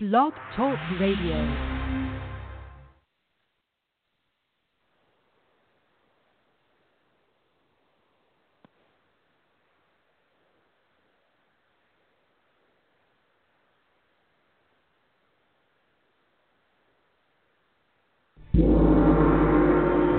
Blog 0.00 0.32
Talk 0.54 0.78
Radio. 1.00 1.34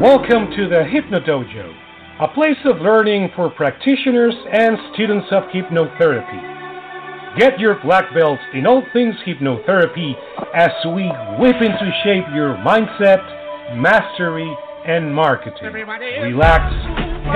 Welcome 0.02 0.52
to 0.58 0.68
the 0.68 0.84
Hypnodojo, 0.92 1.74
a 2.20 2.28
place 2.34 2.58
of 2.66 2.82
learning 2.82 3.30
for 3.34 3.50
practitioners 3.50 4.36
and 4.52 4.78
students 4.94 5.28
of 5.32 5.44
hypnotherapy. 5.44 6.59
Get 7.40 7.58
your 7.58 7.80
black 7.82 8.14
belt 8.14 8.38
in 8.54 8.68
all 8.68 8.84
things 8.92 9.16
hypnotherapy 9.26 10.14
as 10.54 10.72
we 10.88 11.10
whip 11.40 11.56
into 11.62 11.90
shape 12.04 12.26
your 12.36 12.56
mindset, 12.56 13.24
mastery, 13.78 14.54
and 14.86 15.16
marketing. 15.16 15.72
Relax, 16.22 16.74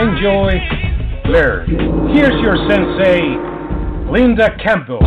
enjoy, 0.03 0.59
learn. 1.31 1.69
Here's 2.13 2.35
your 2.41 2.57
sensei, 2.67 3.37
Linda 4.11 4.57
Campbell. 4.61 4.99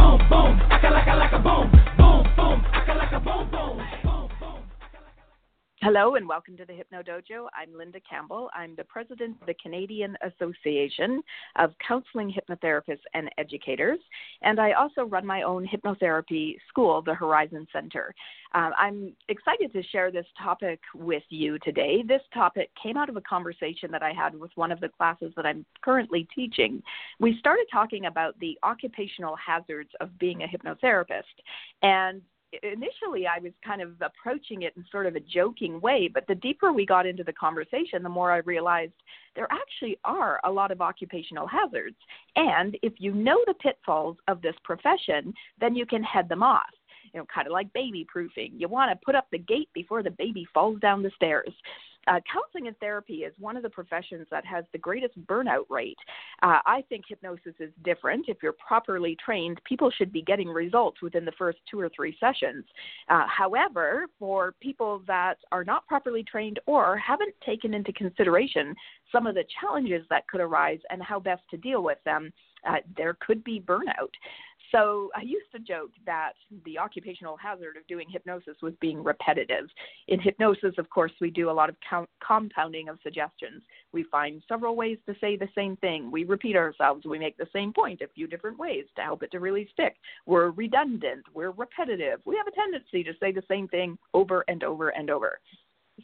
Hello 5.86 6.16
and 6.16 6.28
welcome 6.28 6.56
to 6.56 6.64
the 6.64 6.72
Hypnodojo. 6.72 7.46
I'm 7.54 7.72
Linda 7.78 8.00
Campbell. 8.00 8.50
I'm 8.52 8.74
the 8.74 8.82
president 8.82 9.36
of 9.40 9.46
the 9.46 9.54
Canadian 9.54 10.16
Association 10.20 11.22
of 11.54 11.74
Counseling 11.86 12.28
Hypnotherapists 12.28 13.04
and 13.14 13.30
Educators, 13.38 14.00
and 14.42 14.58
I 14.58 14.72
also 14.72 15.04
run 15.04 15.24
my 15.24 15.42
own 15.42 15.64
hypnotherapy 15.64 16.56
school, 16.68 17.02
the 17.02 17.14
Horizon 17.14 17.68
Center. 17.72 18.12
Uh, 18.52 18.70
I'm 18.76 19.14
excited 19.28 19.72
to 19.74 19.82
share 19.84 20.10
this 20.10 20.26
topic 20.36 20.80
with 20.92 21.22
you 21.28 21.56
today. 21.60 22.02
This 22.02 22.22
topic 22.34 22.68
came 22.82 22.96
out 22.96 23.08
of 23.08 23.16
a 23.16 23.20
conversation 23.20 23.92
that 23.92 24.02
I 24.02 24.12
had 24.12 24.36
with 24.36 24.50
one 24.56 24.72
of 24.72 24.80
the 24.80 24.88
classes 24.88 25.32
that 25.36 25.46
I'm 25.46 25.64
currently 25.82 26.26
teaching. 26.34 26.82
We 27.20 27.38
started 27.38 27.66
talking 27.72 28.06
about 28.06 28.36
the 28.40 28.58
occupational 28.64 29.36
hazards 29.36 29.90
of 30.00 30.18
being 30.18 30.42
a 30.42 30.48
hypnotherapist, 30.48 31.22
and 31.82 32.22
initially 32.62 33.26
I 33.26 33.38
was 33.38 33.52
kind 33.64 33.82
of 33.82 33.90
approaching 34.00 34.62
it 34.62 34.74
in 34.76 34.84
sort 34.90 35.06
of 35.06 35.16
a 35.16 35.20
joking 35.20 35.80
way, 35.80 36.08
but 36.12 36.26
the 36.26 36.34
deeper 36.34 36.72
we 36.72 36.86
got 36.86 37.06
into 37.06 37.24
the 37.24 37.32
conversation, 37.32 38.02
the 38.02 38.08
more 38.08 38.32
I 38.32 38.38
realized 38.38 38.92
there 39.34 39.48
actually 39.50 39.98
are 40.04 40.40
a 40.44 40.50
lot 40.50 40.70
of 40.70 40.80
occupational 40.80 41.46
hazards. 41.46 41.96
And 42.36 42.76
if 42.82 42.94
you 42.98 43.12
know 43.12 43.38
the 43.46 43.54
pitfalls 43.54 44.16
of 44.28 44.42
this 44.42 44.54
profession, 44.64 45.34
then 45.60 45.74
you 45.74 45.86
can 45.86 46.02
head 46.02 46.28
them 46.28 46.42
off. 46.42 46.64
You 47.12 47.20
know, 47.20 47.26
kind 47.32 47.46
of 47.46 47.52
like 47.52 47.72
baby 47.72 48.06
proofing. 48.08 48.52
You 48.56 48.68
want 48.68 48.90
to 48.90 49.04
put 49.04 49.14
up 49.14 49.26
the 49.30 49.38
gate 49.38 49.68
before 49.72 50.02
the 50.02 50.10
baby 50.10 50.46
falls 50.52 50.80
down 50.80 51.02
the 51.02 51.10
stairs. 51.16 51.52
Uh, 52.06 52.20
counseling 52.32 52.68
and 52.68 52.78
therapy 52.78 53.24
is 53.24 53.34
one 53.38 53.56
of 53.56 53.62
the 53.62 53.70
professions 53.70 54.26
that 54.30 54.44
has 54.44 54.64
the 54.72 54.78
greatest 54.78 55.18
burnout 55.26 55.64
rate. 55.68 55.98
Uh, 56.42 56.58
I 56.64 56.84
think 56.88 57.04
hypnosis 57.08 57.54
is 57.58 57.70
different. 57.84 58.26
If 58.28 58.38
you're 58.42 58.52
properly 58.52 59.16
trained, 59.24 59.60
people 59.64 59.90
should 59.90 60.12
be 60.12 60.22
getting 60.22 60.48
results 60.48 61.02
within 61.02 61.24
the 61.24 61.32
first 61.32 61.58
two 61.70 61.80
or 61.80 61.90
three 61.94 62.16
sessions. 62.20 62.64
Uh, 63.08 63.24
however, 63.26 64.06
for 64.18 64.54
people 64.60 65.02
that 65.06 65.38
are 65.52 65.64
not 65.64 65.86
properly 65.86 66.22
trained 66.22 66.60
or 66.66 66.96
haven't 66.96 67.34
taken 67.44 67.74
into 67.74 67.92
consideration 67.92 68.74
some 69.12 69.26
of 69.26 69.34
the 69.34 69.44
challenges 69.60 70.04
that 70.10 70.26
could 70.28 70.40
arise 70.40 70.80
and 70.90 71.02
how 71.02 71.18
best 71.18 71.42
to 71.50 71.56
deal 71.56 71.82
with 71.82 71.98
them, 72.04 72.32
uh, 72.68 72.76
there 72.96 73.16
could 73.20 73.42
be 73.44 73.60
burnout. 73.60 74.10
So 74.72 75.10
I 75.14 75.22
used 75.22 75.50
to 75.52 75.58
joke 75.58 75.90
that 76.06 76.32
the 76.64 76.78
occupational 76.78 77.36
hazard 77.36 77.76
of 77.76 77.86
doing 77.86 78.08
hypnosis 78.10 78.56
was 78.62 78.74
being 78.80 79.02
repetitive. 79.02 79.68
In 80.08 80.20
hypnosis, 80.20 80.74
of 80.78 80.90
course, 80.90 81.12
we 81.20 81.30
do 81.30 81.50
a 81.50 81.52
lot 81.52 81.68
of 81.68 81.76
count- 81.88 82.08
compounding 82.26 82.88
of 82.88 82.98
suggestions. 83.02 83.62
We 83.92 84.04
find 84.04 84.42
several 84.48 84.76
ways 84.76 84.98
to 85.06 85.14
say 85.20 85.36
the 85.36 85.48
same 85.54 85.76
thing. 85.76 86.10
We 86.10 86.24
repeat 86.24 86.56
ourselves. 86.56 87.04
We 87.04 87.18
make 87.18 87.36
the 87.36 87.48
same 87.52 87.72
point 87.72 88.00
a 88.00 88.08
few 88.08 88.26
different 88.26 88.58
ways 88.58 88.86
to 88.96 89.02
help 89.02 89.22
it 89.22 89.30
to 89.32 89.40
really 89.40 89.68
stick. 89.72 89.96
We're 90.26 90.50
redundant. 90.50 91.24
We're 91.32 91.52
repetitive. 91.52 92.20
We 92.24 92.36
have 92.36 92.46
a 92.46 92.52
tendency 92.52 93.04
to 93.04 93.12
say 93.20 93.32
the 93.32 93.44
same 93.48 93.68
thing 93.68 93.98
over 94.14 94.44
and 94.48 94.64
over 94.64 94.90
and 94.90 95.10
over. 95.10 95.38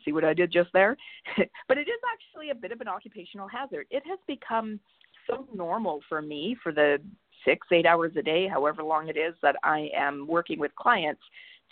See 0.04 0.12
what 0.12 0.24
I 0.24 0.32
did 0.32 0.50
just 0.50 0.72
there? 0.72 0.96
but 1.68 1.78
it 1.78 1.88
is 1.88 2.00
actually 2.12 2.50
a 2.50 2.54
bit 2.54 2.72
of 2.72 2.80
an 2.80 2.88
occupational 2.88 3.48
hazard. 3.48 3.86
It 3.90 4.02
has 4.06 4.18
become 4.26 4.80
so 5.28 5.46
normal 5.54 6.00
for 6.08 6.22
me 6.22 6.56
for 6.62 6.72
the 6.72 6.98
six, 7.44 7.66
eight 7.72 7.86
hours 7.86 8.12
a 8.16 8.22
day, 8.22 8.48
however 8.48 8.82
long 8.82 9.08
it 9.08 9.16
is 9.16 9.34
that 9.42 9.56
I 9.62 9.90
am 9.96 10.26
working 10.26 10.58
with 10.58 10.74
clients, 10.76 11.22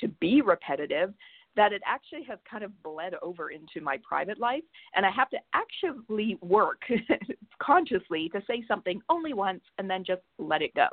to 0.01 0.09
be 0.09 0.41
repetitive 0.41 1.13
that 1.57 1.73
it 1.73 1.83
actually 1.85 2.23
has 2.23 2.39
kind 2.49 2.63
of 2.63 2.83
bled 2.83 3.15
over 3.23 3.51
into 3.51 3.81
my 3.81 3.99
private 4.07 4.39
life. 4.39 4.63
And 4.95 5.05
I 5.05 5.11
have 5.11 5.29
to 5.31 5.39
actively 5.53 6.39
work 6.41 6.81
consciously 7.63 8.29
to 8.31 8.41
say 8.47 8.65
something 8.69 9.01
only 9.09 9.33
once 9.33 9.61
and 9.79 9.91
then 9.91 10.05
just 10.05 10.23
let 10.39 10.63
it 10.63 10.75
go. 10.75 10.87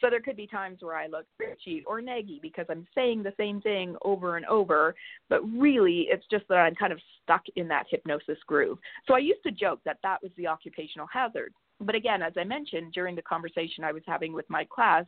So 0.00 0.08
there 0.08 0.20
could 0.20 0.36
be 0.36 0.46
times 0.46 0.78
where 0.80 0.96
I 0.96 1.08
look 1.08 1.26
bitchy 1.40 1.82
or 1.86 2.00
naggy 2.00 2.40
because 2.40 2.66
I'm 2.70 2.86
saying 2.94 3.22
the 3.22 3.34
same 3.36 3.60
thing 3.60 3.96
over 4.02 4.36
and 4.36 4.46
over, 4.46 4.94
but 5.28 5.42
really 5.42 6.06
it's 6.08 6.24
just 6.30 6.46
that 6.48 6.58
I'm 6.58 6.74
kind 6.74 6.92
of 6.92 7.00
stuck 7.22 7.42
in 7.56 7.68
that 7.68 7.86
hypnosis 7.90 8.38
groove. 8.46 8.78
So 9.06 9.14
I 9.14 9.18
used 9.18 9.42
to 9.44 9.50
joke 9.50 9.80
that 9.84 9.98
that 10.02 10.22
was 10.22 10.32
the 10.36 10.46
occupational 10.46 11.08
hazard. 11.12 11.52
But 11.80 11.94
again, 11.94 12.22
as 12.22 12.32
I 12.36 12.44
mentioned 12.44 12.92
during 12.92 13.14
the 13.14 13.22
conversation 13.22 13.84
I 13.84 13.92
was 13.92 14.02
having 14.06 14.32
with 14.32 14.48
my 14.48 14.64
class, 14.64 15.04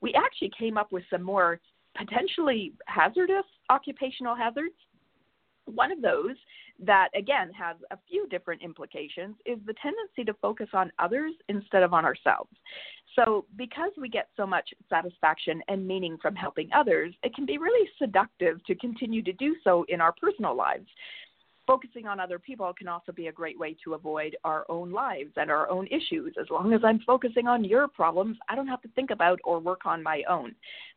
we 0.00 0.14
actually 0.14 0.50
came 0.58 0.76
up 0.76 0.92
with 0.92 1.04
some 1.10 1.22
more 1.22 1.60
potentially 1.96 2.72
hazardous 2.86 3.44
occupational 3.70 4.34
hazards. 4.34 4.74
One 5.66 5.92
of 5.92 6.02
those 6.02 6.36
that, 6.80 7.08
again, 7.14 7.52
has 7.52 7.76
a 7.90 7.98
few 8.08 8.26
different 8.28 8.62
implications 8.62 9.36
is 9.46 9.58
the 9.66 9.74
tendency 9.80 10.24
to 10.24 10.34
focus 10.40 10.68
on 10.72 10.90
others 10.98 11.32
instead 11.48 11.82
of 11.82 11.92
on 11.92 12.04
ourselves. 12.04 12.50
So, 13.14 13.44
because 13.56 13.92
we 14.00 14.08
get 14.08 14.28
so 14.36 14.46
much 14.46 14.68
satisfaction 14.88 15.62
and 15.68 15.86
meaning 15.86 16.18
from 16.20 16.34
helping 16.34 16.68
others, 16.74 17.14
it 17.22 17.34
can 17.34 17.46
be 17.46 17.58
really 17.58 17.88
seductive 18.00 18.64
to 18.64 18.74
continue 18.74 19.22
to 19.22 19.32
do 19.34 19.54
so 19.62 19.84
in 19.88 20.00
our 20.00 20.14
personal 20.20 20.56
lives 20.56 20.86
focusing 21.66 22.06
on 22.06 22.20
other 22.20 22.38
people 22.38 22.72
can 22.76 22.88
also 22.88 23.12
be 23.12 23.28
a 23.28 23.32
great 23.32 23.58
way 23.58 23.76
to 23.84 23.94
avoid 23.94 24.36
our 24.44 24.64
own 24.68 24.92
lives 24.92 25.30
and 25.36 25.50
our 25.50 25.68
own 25.70 25.86
issues. 25.88 26.34
As 26.40 26.48
long 26.50 26.72
as 26.72 26.80
I'm 26.84 27.00
focusing 27.06 27.46
on 27.46 27.64
your 27.64 27.88
problems, 27.88 28.36
I 28.48 28.54
don't 28.54 28.68
have 28.68 28.82
to 28.82 28.88
think 28.88 29.10
about 29.10 29.38
or 29.44 29.58
work 29.60 29.86
on 29.86 30.02
my 30.02 30.22
own. 30.28 30.54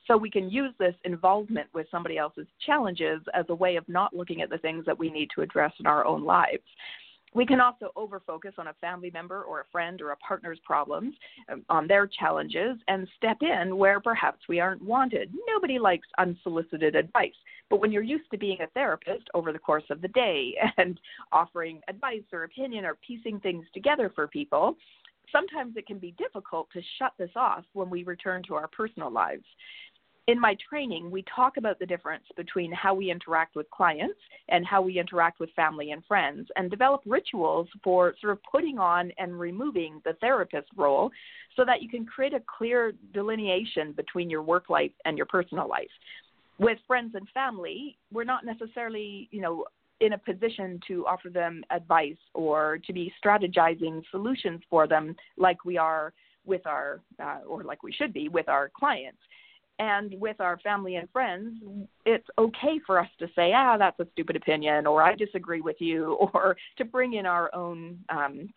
So 0.08 0.18
we 0.18 0.30
can 0.30 0.50
use 0.50 0.74
this 0.80 0.96
involvement 1.04 1.68
with 1.74 1.88
somebody 1.92 2.18
else's 2.18 2.48
challenges 2.66 3.22
as 3.34 3.46
a 3.50 3.56
way 3.56 3.76
of 3.76 3.88
not 3.88 4.16
looking 4.16 4.42
at 4.42 4.50
the 4.50 4.58
things 4.58 4.86
that 4.86 4.98
we 4.98 5.10
need 5.10 5.30
to 5.36 5.42
address 5.42 5.74
in 5.80 5.86
our 5.86 6.06
own 6.06 6.24
lives. 6.24 6.64
We 7.36 7.46
can 7.46 7.60
also 7.60 7.92
overfocus 7.98 8.58
on 8.58 8.68
a 8.68 8.74
family 8.80 9.12
member 9.14 9.44
or 9.44 9.60
a 9.60 9.66
friend 9.70 10.02
or 10.02 10.12
a 10.12 10.18
partner's 10.18 10.60
problems, 10.64 11.14
um, 11.52 11.66
on 11.70 11.86
their 11.86 12.08
challenges, 12.08 12.78
and 12.88 13.06
step 13.18 13.38
in 13.42 13.76
where 13.76 14.00
perhaps 14.00 14.40
we 14.48 14.62
aren't 14.62 14.82
wanted. 14.82 15.34
Nobody 15.46 15.78
likes 15.78 16.08
unsolicited 16.18 16.96
advice. 16.96 17.36
But 17.70 17.82
when 17.82 17.92
you're 17.92 18.04
used 18.04 18.30
to 18.32 18.38
being 18.38 18.58
a 18.62 18.68
therapist 18.68 19.28
over 19.34 19.52
the 19.52 19.60
course 19.60 19.84
of 19.90 20.02
the 20.02 20.08
day 20.10 20.56
and 20.78 21.00
offering 21.32 21.82
advice 21.88 22.24
or 22.32 22.44
opinion 22.44 22.86
or 22.86 22.98
piecing 23.06 23.40
things 23.40 23.66
together 23.74 24.12
for 24.14 24.28
people, 24.28 24.76
sometimes 25.32 25.76
it 25.76 25.88
can 25.88 25.98
be 25.98 26.14
difficult 26.18 26.68
to 26.74 26.82
shut 27.00 27.14
this 27.18 27.32
off 27.36 27.64
when 27.74 27.90
we 27.90 28.04
return 28.04 28.44
to 28.48 28.56
our 28.56 28.68
personal 28.68 29.12
lives 29.12 29.46
in 30.28 30.40
my 30.40 30.58
training, 30.68 31.12
we 31.12 31.24
talk 31.36 31.58
about 31.58 31.78
the 31.78 31.86
difference 31.86 32.24
between 32.36 32.72
how 32.72 32.96
we 32.96 33.12
interact 33.12 33.56
with 33.56 33.70
clients 33.70 34.18
and 34.50 34.66
how 34.66 34.82
we 34.82 35.00
interact 35.00 35.40
with 35.40 35.52
family 35.52 35.92
and 35.92 36.04
friends 36.06 36.48
and 36.56 36.72
develop 36.72 37.02
rituals 37.06 37.68
for 37.84 38.16
sort 38.20 38.34
of 38.34 38.40
putting 38.52 38.80
on 38.80 39.12
and 39.20 39.40
removing 39.40 40.02
the 40.04 40.14
therapist 40.22 40.68
role 40.76 41.12
so 41.56 41.64
that 41.64 41.84
you 41.84 41.90
can 41.90 42.06
create 42.06 42.34
a 42.34 42.42
clear 42.58 42.94
delineation 43.14 43.92
between 43.92 44.30
your 44.30 44.42
work 44.42 44.70
life 44.70 44.92
and 45.06 45.16
your 45.16 45.28
personal 45.28 45.70
life. 45.70 45.92
With 46.58 46.78
friends 46.88 47.16
and 47.16 47.28
family, 47.34 47.98
we're 48.12 48.24
not 48.24 48.46
necessarily, 48.46 49.28
you 49.32 49.42
know, 49.42 49.66
in 50.02 50.14
a 50.14 50.18
position 50.18 50.80
to 50.88 51.06
offer 51.06 51.30
them 51.30 51.64
advice 51.70 52.18
or 52.34 52.80
to 52.86 52.94
be 52.94 53.14
strategizing 53.24 54.02
solutions 54.12 54.62
for 54.70 54.88
them 54.88 55.16
like 55.38 55.64
we 55.66 55.78
are 55.78 56.14
with 56.46 56.66
our, 56.66 57.02
uh, 57.22 57.40
or 57.48 57.64
like 57.64 57.82
we 57.82 57.92
should 57.92 58.14
be 58.14 58.30
with 58.30 58.48
our 58.50 58.70
clients. 58.78 59.20
And 59.78 60.14
with 60.22 60.40
our 60.40 60.58
family 60.60 60.96
and 60.96 61.10
friends, 61.10 61.62
it's 62.06 62.28
okay 62.38 62.80
for 62.86 62.98
us 62.98 63.10
to 63.20 63.28
say, 63.36 63.52
ah, 63.54 63.78
that's 63.78 64.00
a 64.00 64.08
stupid 64.14 64.38
opinion, 64.38 64.88
or 64.88 65.02
I 65.02 65.16
disagree 65.16 65.60
with 65.60 65.76
you, 65.80 66.14
or 66.34 66.56
to 66.78 66.86
bring 66.86 67.14
in 67.14 67.26
our 67.26 67.54
own 67.54 68.00
um, 68.10 68.50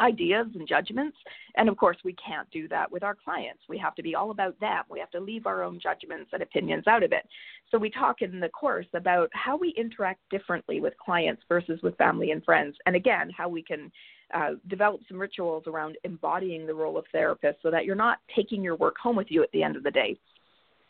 ideas 0.00 0.46
and 0.54 0.66
judgments. 0.66 1.16
And 1.56 1.68
of 1.68 1.76
course, 1.76 1.96
we 2.04 2.14
can't 2.14 2.50
do 2.50 2.68
that 2.68 2.90
with 2.90 3.02
our 3.02 3.14
clients. 3.14 3.62
We 3.68 3.78
have 3.78 3.94
to 3.96 4.02
be 4.02 4.14
all 4.14 4.30
about 4.30 4.58
them. 4.60 4.82
We 4.90 4.98
have 5.00 5.10
to 5.10 5.20
leave 5.20 5.46
our 5.46 5.62
own 5.62 5.80
judgments 5.80 6.30
and 6.32 6.42
opinions 6.42 6.86
out 6.86 7.02
of 7.02 7.12
it. 7.12 7.26
So 7.70 7.78
we 7.78 7.90
talk 7.90 8.22
in 8.22 8.40
the 8.40 8.48
course 8.48 8.86
about 8.94 9.30
how 9.32 9.56
we 9.56 9.74
interact 9.76 10.20
differently 10.30 10.80
with 10.80 10.94
clients 10.98 11.42
versus 11.48 11.80
with 11.82 11.96
family 11.96 12.30
and 12.30 12.44
friends. 12.44 12.76
And 12.86 12.96
again, 12.96 13.30
how 13.36 13.48
we 13.48 13.62
can 13.62 13.90
uh, 14.32 14.52
develop 14.68 15.00
some 15.08 15.18
rituals 15.18 15.64
around 15.66 15.96
embodying 16.04 16.66
the 16.66 16.74
role 16.74 16.98
of 16.98 17.04
therapist 17.12 17.58
so 17.62 17.70
that 17.70 17.84
you're 17.84 17.94
not 17.94 18.18
taking 18.34 18.62
your 18.62 18.76
work 18.76 18.96
home 19.00 19.16
with 19.16 19.30
you 19.30 19.42
at 19.42 19.52
the 19.52 19.62
end 19.62 19.76
of 19.76 19.82
the 19.82 19.90
day 19.90 20.18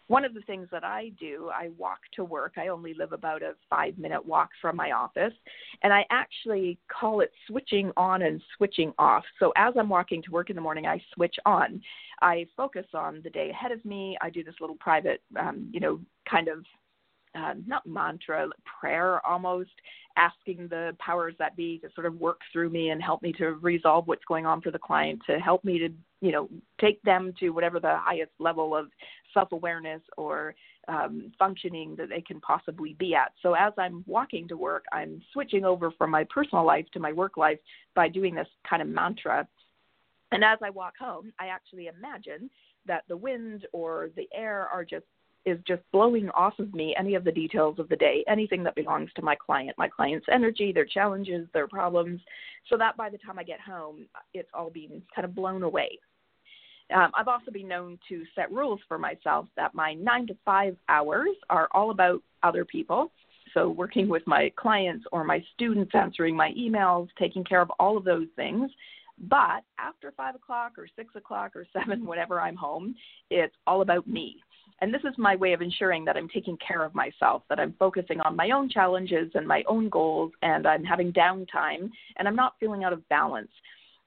one 0.07 0.25
of 0.25 0.35
the 0.35 0.43
things 0.43 0.69
that 0.71 0.85
I 0.85 1.13
do, 1.19 1.51
I 1.55 1.71
walk 1.79 2.01
to 2.17 2.25
work. 2.25 2.55
I 2.57 2.69
only 2.69 2.95
live 2.95 3.13
about 3.13 3.43
a 3.43 3.55
five 3.71 3.97
minute 3.99 4.25
walk 4.25 4.51
from 4.61 4.77
my 4.77 4.93
office, 4.93 5.33
and 5.83 5.93
I 5.93 6.05
actually 6.11 6.79
call 6.89 7.21
it 7.21 7.31
switching 7.47 7.91
on 7.97 8.23
and 8.23 8.43
switching 8.57 8.93
off. 8.99 9.25
So 9.39 9.53
as 9.57 9.75
I'm 9.79 9.89
walking 9.89 10.23
to 10.23 10.31
work 10.31 10.51
in 10.51 10.57
the 10.57 10.63
morning, 10.63 10.87
I 10.87 11.03
switch 11.15 11.37
on. 11.47 11.81
I 12.21 12.47
focus 12.57 12.87
on 12.95 13.21
the 13.25 13.31
day 13.31 13.51
ahead 13.51 13.73
of 13.73 13.85
me. 13.85 14.17
I 14.21 14.31
do 14.31 14.45
this 14.45 14.55
little 14.61 14.77
private, 14.77 15.23
um, 15.39 15.69
you 15.73 15.81
know, 15.81 16.01
kind 16.29 16.49
of 16.49 16.65
uh, 17.35 17.55
not 17.67 17.87
mantra, 17.87 18.49
prayer 18.81 19.25
almost, 19.27 19.71
asking 20.17 20.69
the 20.69 20.97
powers 21.01 21.35
that 21.39 21.57
be 21.57 21.79
to 21.79 21.89
sort 21.95 22.07
of 22.07 22.15
work 22.21 22.41
through 22.53 22.71
me 22.71 22.91
and 22.91 23.03
help 23.03 23.23
me 23.23 23.33
to 23.33 23.55
resolve 23.55 24.07
what's 24.07 24.25
going 24.27 24.47
on 24.47 24.61
for 24.61 24.71
the 24.71 24.79
client, 24.79 25.21
to 25.27 25.39
help 25.39 25.65
me 25.65 25.79
to, 25.79 25.89
you 26.21 26.33
know, 26.33 26.49
take 26.81 27.03
them 27.03 27.33
to 27.41 27.51
whatever 27.51 27.81
the 27.81 27.97
highest 27.97 28.31
level 28.39 28.77
of 28.77 28.87
self 29.33 29.51
awareness 29.53 30.01
or 30.17 30.55
um, 30.89 31.33
functioning 31.39 31.97
that 31.97 32.09
they 32.09 32.21
can 32.21 32.41
possibly 32.41 32.95
be 32.99 33.15
at. 33.15 33.33
So 33.43 33.55
as 33.55 33.73
I'm 33.79 34.05
walking 34.07 34.47
to 34.49 34.57
work, 34.57 34.85
I'm 34.93 35.21
switching 35.33 35.65
over 35.65 35.91
from 35.91 36.11
my 36.11 36.25
personal 36.33 36.65
life 36.65 36.87
to 36.93 37.01
my 37.01 37.13
work 37.13 37.37
life 37.37 37.59
by 37.95 38.09
doing 38.09 38.35
this 38.35 38.49
kind 38.69 38.83
of 38.83 38.89
mantra. 38.89 39.49
And 40.31 40.45
as 40.45 40.59
I 40.63 40.71
walk 40.71 40.95
home, 40.99 41.33
I 41.39 41.47
actually 41.47 41.89
imagine 41.89 42.51
that 42.87 43.05
the 43.09 43.17
wind 43.17 43.67
or 43.73 44.11
the 44.15 44.29
air 44.35 44.69
are 44.73 44.85
just 44.85 45.07
is 45.47 45.59
just 45.67 45.83
blowing 45.93 46.31
off 46.31 46.59
of 46.59 46.73
me 46.75 46.95
any 46.99 47.15
of 47.15 47.25
the 47.25 47.33
details 47.33 47.79
of 47.79 47.89
the 47.89 47.97
day, 47.97 48.25
anything 48.29 48.63
that 48.65 48.75
belongs 48.75 49.11
to 49.15 49.23
my 49.23 49.35
client, 49.35 49.77
my 49.77 49.89
client's 49.89 50.27
energy, 50.33 50.73
their 50.73 50.87
challenges, 50.87 51.47
their 51.53 51.69
problems, 51.69 52.21
so 52.69 52.77
that 52.79 52.97
by 52.97 53.11
the 53.11 53.19
time 53.19 53.39
I 53.39 53.45
get 53.45 53.61
home, 53.61 54.07
it's 54.33 54.49
all 54.55 54.71
being 54.71 55.03
kind 55.15 55.25
of 55.25 55.35
blown 55.35 55.63
away. 55.63 55.99
Um, 56.95 57.11
I've 57.15 57.29
also 57.29 57.51
been 57.51 57.69
known 57.69 57.99
to 58.09 58.25
set 58.35 58.51
rules 58.53 58.81
for 58.89 58.99
myself 58.99 59.47
that 59.57 59.75
my 59.75 59.95
nine 59.95 60.27
to 60.27 60.37
five 60.45 60.77
hours 60.89 61.31
are 61.49 61.69
all 61.73 61.91
about 61.91 62.23
other 62.43 62.65
people. 62.65 63.11
So, 63.55 63.69
working 63.69 64.09
with 64.09 64.27
my 64.27 64.53
clients 64.57 65.07
or 65.13 65.25
my 65.25 65.43
students, 65.55 65.93
answering 65.95 66.37
my 66.37 66.53
emails, 66.59 67.09
taking 67.19 67.45
care 67.45 67.61
of 67.61 67.71
all 67.79 67.97
of 67.97 68.05
those 68.05 68.27
things. 68.37 68.71
But 69.19 69.63
after 69.79 70.13
five 70.17 70.35
o'clock 70.35 70.73
or 70.77 70.89
six 70.97 71.15
o'clock 71.15 71.53
or 71.55 71.67
seven, 71.73 72.05
whenever 72.05 72.41
I'm 72.41 72.57
home, 72.57 72.95
it's 73.31 73.55
all 73.67 73.81
about 73.81 74.07
me. 74.07 74.37
And 74.85 74.93
this 74.93 75.01
is 75.05 75.17
my 75.17 75.35
way 75.35 75.55
of 75.55 75.63
ensuring 75.63 76.05
that 76.05 76.15
I'm 76.15 76.29
taking 76.29 76.59
care 76.59 76.85
of 76.85 76.95
myself, 76.95 77.43
that 77.49 77.59
I'm 77.59 77.75
focusing 77.79 78.21
on 78.21 78.37
my 78.37 78.51
own 78.51 78.69
challenges 78.69 79.31
and 79.35 79.49
my 79.49 79.65
own 79.67 79.89
goals, 79.89 80.31
and 80.43 80.67
I'm 80.67 80.85
having 80.85 81.11
downtime, 81.11 81.89
and 82.19 82.29
I'm 82.29 82.37
not 82.37 82.57
feeling 82.61 82.85
out 82.85 82.93
of 82.93 83.09
balance. 83.09 83.49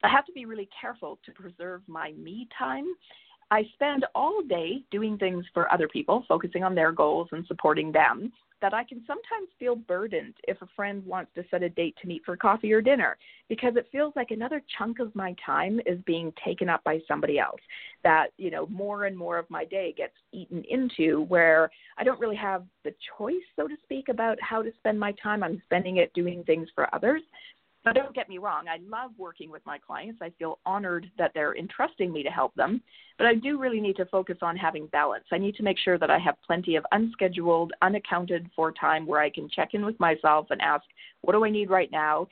I 0.04 0.08
have 0.08 0.24
to 0.26 0.32
be 0.32 0.44
really 0.44 0.68
careful 0.80 1.18
to 1.26 1.32
preserve 1.32 1.82
my 1.88 2.12
me 2.12 2.46
time. 2.56 2.84
I 3.50 3.64
spend 3.74 4.06
all 4.14 4.40
day 4.48 4.84
doing 4.92 5.18
things 5.18 5.44
for 5.52 5.68
other 5.72 5.88
people, 5.88 6.24
focusing 6.28 6.62
on 6.62 6.76
their 6.76 6.92
goals 6.92 7.26
and 7.32 7.44
supporting 7.48 7.90
them 7.90 8.32
that 8.60 8.74
I 8.74 8.84
can 8.84 9.02
sometimes 9.06 9.48
feel 9.58 9.76
burdened 9.76 10.34
if 10.46 10.60
a 10.62 10.68
friend 10.74 11.04
wants 11.06 11.30
to 11.34 11.44
set 11.50 11.62
a 11.62 11.68
date 11.68 11.96
to 12.00 12.08
meet 12.08 12.24
for 12.24 12.36
coffee 12.36 12.72
or 12.72 12.80
dinner 12.80 13.16
because 13.48 13.74
it 13.76 13.88
feels 13.90 14.12
like 14.16 14.30
another 14.30 14.62
chunk 14.76 14.98
of 14.98 15.14
my 15.14 15.34
time 15.44 15.80
is 15.86 15.98
being 16.06 16.32
taken 16.44 16.68
up 16.68 16.82
by 16.84 17.00
somebody 17.06 17.38
else. 17.38 17.60
That, 18.04 18.28
you 18.36 18.50
know, 18.50 18.66
more 18.66 19.04
and 19.04 19.16
more 19.16 19.38
of 19.38 19.48
my 19.50 19.64
day 19.64 19.94
gets 19.96 20.14
eaten 20.32 20.64
into 20.68 21.22
where 21.28 21.70
I 21.96 22.04
don't 22.04 22.20
really 22.20 22.36
have 22.36 22.64
the 22.84 22.94
choice, 23.16 23.34
so 23.56 23.68
to 23.68 23.76
speak, 23.82 24.08
about 24.08 24.38
how 24.40 24.62
to 24.62 24.70
spend 24.78 24.98
my 24.98 25.12
time. 25.22 25.42
I'm 25.42 25.62
spending 25.64 25.98
it 25.98 26.12
doing 26.14 26.44
things 26.44 26.68
for 26.74 26.92
others. 26.94 27.22
But 27.84 27.94
don't 27.94 28.14
get 28.14 28.28
me 28.28 28.38
wrong, 28.38 28.64
I 28.68 28.78
love 28.88 29.12
working 29.16 29.50
with 29.50 29.64
my 29.64 29.78
clients. 29.78 30.20
I 30.20 30.30
feel 30.38 30.58
honored 30.66 31.10
that 31.16 31.30
they're 31.32 31.56
entrusting 31.56 32.12
me 32.12 32.22
to 32.22 32.28
help 32.28 32.54
them. 32.54 32.82
But 33.16 33.28
I 33.28 33.34
do 33.34 33.58
really 33.58 33.80
need 33.80 33.96
to 33.96 34.04
focus 34.06 34.38
on 34.42 34.56
having 34.56 34.88
balance. 34.88 35.24
I 35.32 35.38
need 35.38 35.54
to 35.56 35.62
make 35.62 35.78
sure 35.78 35.96
that 35.96 36.10
I 36.10 36.18
have 36.18 36.34
plenty 36.46 36.76
of 36.76 36.84
unscheduled, 36.92 37.72
unaccounted 37.80 38.50
for 38.54 38.72
time 38.72 39.06
where 39.06 39.20
I 39.20 39.30
can 39.30 39.48
check 39.48 39.74
in 39.74 39.86
with 39.86 39.98
myself 40.00 40.48
and 40.50 40.60
ask, 40.60 40.84
what 41.22 41.32
do 41.32 41.44
I 41.44 41.50
need 41.50 41.70
right 41.70 41.90
now? 41.90 42.26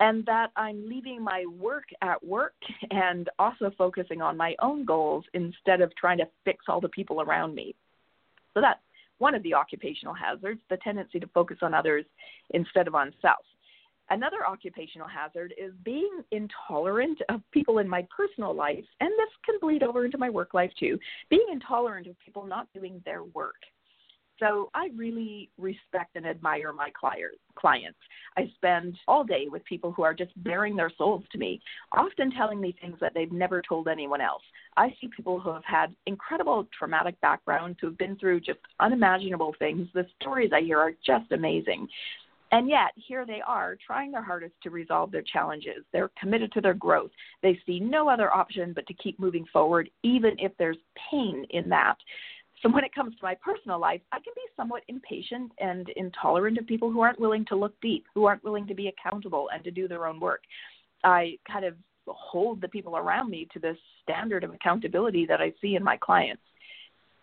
And 0.00 0.24
that 0.26 0.50
I'm 0.56 0.88
leaving 0.88 1.22
my 1.22 1.44
work 1.58 1.84
at 2.02 2.24
work 2.24 2.54
and 2.90 3.28
also 3.38 3.70
focusing 3.76 4.22
on 4.22 4.36
my 4.36 4.56
own 4.60 4.84
goals 4.84 5.24
instead 5.34 5.80
of 5.80 5.94
trying 5.96 6.18
to 6.18 6.28
fix 6.44 6.64
all 6.66 6.80
the 6.80 6.88
people 6.88 7.20
around 7.20 7.54
me. 7.54 7.74
So 8.54 8.60
that's 8.60 8.80
one 9.18 9.34
of 9.34 9.42
the 9.42 9.54
occupational 9.54 10.14
hazards, 10.14 10.60
the 10.70 10.78
tendency 10.78 11.20
to 11.20 11.26
focus 11.28 11.58
on 11.62 11.74
others 11.74 12.04
instead 12.50 12.88
of 12.88 12.94
on 12.94 13.12
self. 13.20 13.44
Another 14.10 14.46
occupational 14.46 15.06
hazard 15.06 15.52
is 15.58 15.72
being 15.84 16.22
intolerant 16.30 17.20
of 17.28 17.42
people 17.52 17.78
in 17.78 17.88
my 17.88 18.06
personal 18.14 18.54
life, 18.54 18.84
and 19.00 19.10
this 19.10 19.30
can 19.44 19.56
bleed 19.60 19.82
over 19.82 20.04
into 20.04 20.18
my 20.18 20.30
work 20.30 20.54
life 20.54 20.72
too. 20.78 20.98
Being 21.28 21.46
intolerant 21.52 22.06
of 22.06 22.18
people 22.18 22.46
not 22.46 22.68
doing 22.72 23.02
their 23.04 23.24
work. 23.24 23.56
So 24.38 24.70
I 24.72 24.90
really 24.96 25.50
respect 25.58 26.14
and 26.14 26.24
admire 26.24 26.72
my 26.72 26.90
clients. 26.92 27.98
I 28.36 28.50
spend 28.54 28.96
all 29.08 29.24
day 29.24 29.46
with 29.50 29.64
people 29.64 29.90
who 29.90 30.02
are 30.02 30.14
just 30.14 30.30
baring 30.44 30.76
their 30.76 30.92
souls 30.96 31.24
to 31.32 31.38
me, 31.38 31.60
often 31.90 32.30
telling 32.30 32.60
me 32.60 32.76
things 32.80 32.98
that 33.00 33.14
they've 33.14 33.32
never 33.32 33.60
told 33.60 33.88
anyone 33.88 34.20
else. 34.20 34.42
I 34.76 34.94
see 35.00 35.08
people 35.14 35.40
who 35.40 35.52
have 35.52 35.64
had 35.64 35.94
incredible 36.06 36.68
traumatic 36.78 37.20
backgrounds, 37.20 37.78
who 37.80 37.88
have 37.88 37.98
been 37.98 38.16
through 38.16 38.40
just 38.40 38.60
unimaginable 38.78 39.56
things. 39.58 39.88
The 39.92 40.06
stories 40.20 40.50
I 40.54 40.60
hear 40.60 40.78
are 40.78 40.92
just 41.04 41.32
amazing. 41.32 41.88
And 42.50 42.68
yet, 42.68 42.92
here 42.94 43.26
they 43.26 43.42
are 43.46 43.76
trying 43.86 44.10
their 44.10 44.22
hardest 44.22 44.54
to 44.62 44.70
resolve 44.70 45.12
their 45.12 45.22
challenges. 45.22 45.84
They're 45.92 46.10
committed 46.18 46.50
to 46.52 46.60
their 46.60 46.74
growth. 46.74 47.10
They 47.42 47.58
see 47.66 47.78
no 47.78 48.08
other 48.08 48.32
option 48.32 48.72
but 48.72 48.86
to 48.86 48.94
keep 48.94 49.20
moving 49.20 49.44
forward, 49.52 49.90
even 50.02 50.34
if 50.38 50.52
there's 50.58 50.78
pain 51.10 51.44
in 51.50 51.68
that. 51.68 51.96
So, 52.62 52.70
when 52.70 52.84
it 52.84 52.94
comes 52.94 53.14
to 53.16 53.22
my 53.22 53.36
personal 53.36 53.78
life, 53.78 54.00
I 54.12 54.16
can 54.16 54.32
be 54.34 54.42
somewhat 54.56 54.82
impatient 54.88 55.52
and 55.60 55.88
intolerant 55.96 56.58
of 56.58 56.66
people 56.66 56.90
who 56.90 57.00
aren't 57.00 57.20
willing 57.20 57.44
to 57.46 57.56
look 57.56 57.74
deep, 57.82 58.06
who 58.14 58.24
aren't 58.24 58.44
willing 58.44 58.66
to 58.66 58.74
be 58.74 58.88
accountable 58.88 59.48
and 59.52 59.62
to 59.64 59.70
do 59.70 59.86
their 59.86 60.06
own 60.06 60.18
work. 60.18 60.42
I 61.04 61.38
kind 61.50 61.66
of 61.66 61.74
hold 62.06 62.62
the 62.62 62.68
people 62.68 62.96
around 62.96 63.30
me 63.30 63.46
to 63.52 63.58
this 63.58 63.76
standard 64.02 64.42
of 64.42 64.54
accountability 64.54 65.26
that 65.26 65.42
I 65.42 65.52
see 65.60 65.76
in 65.76 65.84
my 65.84 65.98
clients 65.98 66.42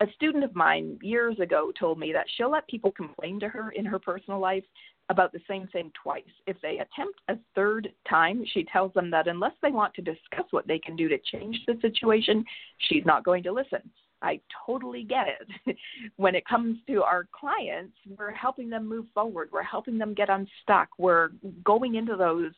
a 0.02 0.08
student 0.16 0.44
of 0.44 0.56
mine 0.56 1.00
years 1.02 1.40
ago 1.40 1.72
told 1.78 1.98
me 2.00 2.12
that 2.12 2.26
she'll 2.36 2.52
let 2.52 2.68
people 2.68 2.92
complain 2.92 3.40
to 3.40 3.48
her 3.48 3.72
in 3.72 3.86
her 3.86 4.00
personal 4.00 4.40
life 4.40 4.64
about 5.10 5.32
the 5.32 5.42
same 5.48 5.68
thing 5.68 5.92
twice. 6.02 6.24
If 6.48 6.58
they 6.62 6.80
attempt 6.80 7.20
a 7.30 7.36
third 7.54 7.90
time, 8.10 8.44
she 8.54 8.64
tells 8.64 8.94
them 8.94 9.12
that 9.12 9.28
unless 9.28 9.54
they 9.62 9.72
want 9.72 9.94
to 9.96 10.02
discuss 10.02 10.46
what 10.52 10.68
they 10.68 10.80
can 10.80 10.96
do 10.96 11.08
to 11.08 11.18
change 11.32 11.60
the 11.68 11.78
situation, 11.82 12.44
she's 12.90 13.06
not 13.06 13.24
going 13.24 13.44
to 13.44 13.52
listen. 13.52 13.82
I 14.22 14.40
totally 14.66 15.04
get 15.04 15.28
it. 15.28 15.78
when 16.16 16.34
it 16.34 16.48
comes 16.48 16.78
to 16.88 17.04
our 17.04 17.28
clients, 17.32 17.94
we're 18.18 18.32
helping 18.32 18.70
them 18.70 18.88
move 18.88 19.06
forward. 19.14 19.50
We're 19.52 19.62
helping 19.62 19.98
them 19.98 20.14
get 20.14 20.30
unstuck. 20.30 20.90
We're 20.98 21.30
going 21.64 21.96
into 21.96 22.16
those 22.16 22.52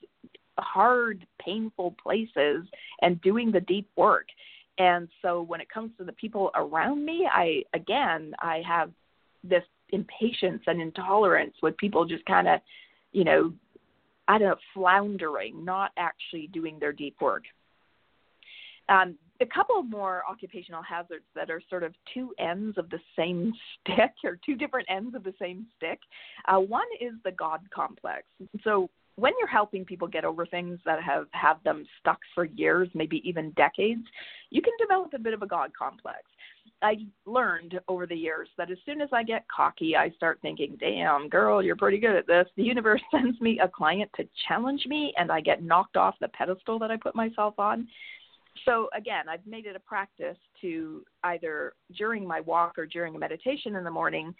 hard, 0.60 1.25
painful 1.39 1.96
places 2.01 2.66
and 3.01 3.22
doing 3.22 3.51
the 3.51 3.62
deep 3.62 3.89
work. 3.96 4.27
And 4.77 5.08
so 5.22 5.42
when 5.42 5.60
it 5.60 5.70
comes 5.70 5.92
to 5.98 6.04
the 6.04 6.13
people 6.13 6.51
around 6.56 7.04
me, 7.04 7.27
I 7.32 7.63
again, 7.74 8.34
I 8.39 8.62
have 8.68 8.92
this 9.44 9.63
impatience 9.89 10.62
and 10.67 10.82
intolerance 10.82 11.56
with 11.62 11.77
people 11.77 12.06
just 12.06 12.25
kind 12.25 12.48
of, 12.48 12.60
you 13.12 13.24
know, 13.24 13.53
I 14.27 14.38
don't 14.38 14.50
know, 14.50 14.56
floundering, 14.74 15.63
not 15.63 15.91
actually 15.98 16.48
doing 16.48 16.77
their 16.79 16.91
deep 16.91 17.15
work. 17.22 17.44
Um, 18.89 19.15
a 19.41 19.46
couple 19.46 19.82
more 19.84 20.24
occupational 20.29 20.82
hazards 20.82 21.25
that 21.36 21.50
are 21.50 21.62
sort 21.70 21.84
of 21.84 21.94
two 22.13 22.34
ends 22.39 22.77
of 22.77 22.89
the 22.89 23.00
same 23.15 23.53
stick 23.82 24.13
or 24.24 24.39
two 24.46 24.56
different 24.56 24.88
ends 24.89 25.15
of 25.15 25.24
the 25.24 25.34
same 25.39 25.67
stick. 25.77 26.00
Uh, 26.48 26.60
one 26.60 26.88
is 27.00 27.13
the 27.24 27.32
God 27.32 27.62
complex. 27.74 28.24
So 28.63 28.89
when 29.15 29.34
you're 29.39 29.48
helping 29.48 29.84
people 29.84 30.08
get 30.08 30.25
over 30.25 30.46
things 30.46 30.79
that 30.86 31.01
have 31.01 31.25
had 31.32 31.56
them 31.63 31.86
stuck 32.00 32.20
for 32.36 32.46
years, 32.46 32.88
maybe 32.94 33.22
even 33.27 33.51
decades, 33.51 34.03
you 34.50 34.62
can 34.62 34.74
develop 34.79 35.12
a 35.13 35.20
bit 35.20 35.34
of 35.34 35.41
a 35.41 35.48
God 35.48 35.72
complex. 35.77 36.20
I 36.81 36.98
learned 37.25 37.79
over 37.88 38.05
the 38.05 38.15
years 38.15 38.50
that 38.57 38.69
as 38.69 38.77
soon 38.86 39.01
as 39.01 39.10
I 39.12 39.24
get 39.24 39.46
cocky, 39.48 39.96
I 39.96 40.12
start 40.12 40.39
thinking, 40.41 40.77
damn, 40.79 41.27
girl, 41.27 41.63
you're 41.63 41.75
pretty 41.75 41.98
good 41.98 42.15
at 42.15 42.27
this. 42.27 42.48
The 42.55 42.63
universe 42.63 43.01
sends 43.12 43.39
me 43.41 43.60
a 43.60 43.67
client 43.67 44.12
to 44.17 44.27
challenge 44.48 44.86
me, 44.88 45.13
and 45.17 45.31
I 45.31 45.41
get 45.41 45.63
knocked 45.63 45.98
off 45.98 46.15
the 46.22 46.27
pedestal 46.29 46.77
that 46.79 46.91
I 46.91 46.98
put 46.98 47.15
myself 47.15 47.55
on. 47.57 47.88
So, 48.66 48.90
again, 48.96 49.30
I've 49.30 49.46
made 49.46 49.66
it 49.66 49.76
a 49.76 49.80
practice 49.80 50.38
to 50.62 51.04
either 51.24 51.74
during 51.98 52.28
my 52.28 52.42
walk 52.42 52.78
or 52.78 52.86
during 52.86 53.16
a 53.16 53.20
meditation 53.20 53.76
in 53.76 53.84
the 53.84 53.92
morning 53.92 54.34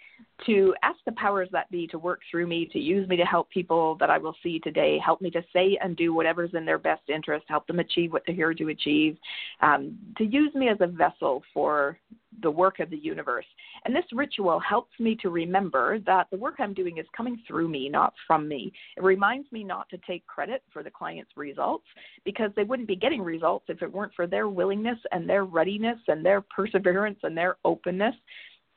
to 0.46 0.74
ask 0.84 0.98
the 1.06 1.12
powers 1.14 1.50
that 1.52 1.70
be 1.72 1.88
to 1.88 2.00
work 2.00 2.22
through 2.30 2.48
me, 2.48 2.70
to 2.74 2.80
use 2.80 3.08
me 3.08 3.18
to 3.18 3.26
help 3.26 3.50
people 3.50 3.96
that 4.00 4.10
I 4.10 4.18
will 4.18 4.36
see 4.44 4.60
today, 4.60 5.00
help 5.04 5.22
me 5.22 5.30
to 5.32 5.42
say 5.54 5.78
and 5.82 5.96
do 5.96 6.14
whatever's 6.14 6.52
in 6.54 6.66
their 6.66 6.78
best 6.78 7.04
interest, 7.10 7.46
help 7.48 7.68
them 7.68 7.80
achieve 7.80 8.14
what 8.14 8.24
they're 8.26 8.36
here 8.36 8.54
to 8.54 8.70
achieve, 8.70 9.18
um, 9.62 9.98
to 10.18 10.24
use 10.24 10.54
me 10.56 10.70
as 10.70 10.78
a 10.82 10.88
vessel 10.88 11.44
for 11.54 11.98
the 12.42 12.52
work 12.52 12.80
of 12.80 12.90
the 12.90 12.98
universe. 12.98 13.46
And 13.88 13.96
this 13.96 14.04
ritual 14.12 14.60
helps 14.60 14.92
me 15.00 15.16
to 15.22 15.30
remember 15.30 16.00
that 16.00 16.28
the 16.30 16.38
work 16.38 16.56
I'm 16.60 16.74
doing 16.74 16.98
is 16.98 17.06
coming 17.16 17.42
through 17.48 17.70
me, 17.70 17.88
not 17.88 18.14
from 18.28 18.46
me. 18.46 18.74
It 18.98 19.04
reminds 19.04 19.50
me 19.54 19.64
not 19.64 19.88
to 19.92 19.98
take 20.06 20.28
credit 20.28 20.62
for 20.74 20.84
the 20.84 20.92
client's 20.92 21.32
results 21.38 21.86
because 22.26 22.52
they 22.58 22.66
wouldn't 22.66 22.90
be 22.90 22.98
getting 22.98 23.22
results 23.22 23.68
if 23.70 23.82
it 23.82 23.90
weren't 23.90 24.14
for 24.14 24.28
their 24.28 24.50
willingness 24.50 25.00
and 25.14 25.28
their 25.28 25.46
readiness 25.46 26.00
and 26.10 26.26
their 26.26 26.42
perseverance 26.42 27.20
and 27.24 27.38
their 27.38 27.56
openness. 27.64 28.14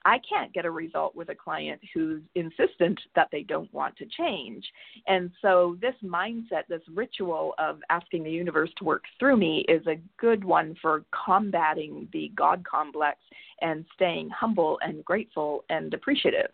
I 0.05 0.19
can't 0.27 0.53
get 0.53 0.65
a 0.65 0.71
result 0.71 1.15
with 1.15 1.29
a 1.29 1.35
client 1.35 1.81
who's 1.93 2.23
insistent 2.35 2.99
that 3.15 3.29
they 3.31 3.43
don't 3.43 3.73
want 3.75 3.97
to 3.99 4.07
change. 4.07 4.65
And 5.07 5.31
so, 5.43 5.77
this 5.81 5.95
mindset, 6.03 6.67
this 6.69 6.83
ritual 6.95 7.55
of 7.59 7.81
asking 7.91 8.25
the 8.25 8.31
universe 8.31 8.71
to 8.79 8.85
work 8.85 9.05
through 9.19 9.37
me, 9.37 9.65
is 9.69 9.87
a 9.87 10.01
good 10.19 10.43
one 10.43 10.75
for 10.81 11.05
combating 11.13 12.09
the 12.13 12.33
God 12.35 12.65
complex 12.65 13.19
and 13.61 13.85
staying 13.95 14.31
humble 14.31 14.79
and 14.83 15.05
grateful 15.05 15.65
and 15.69 15.93
appreciative. 15.93 16.51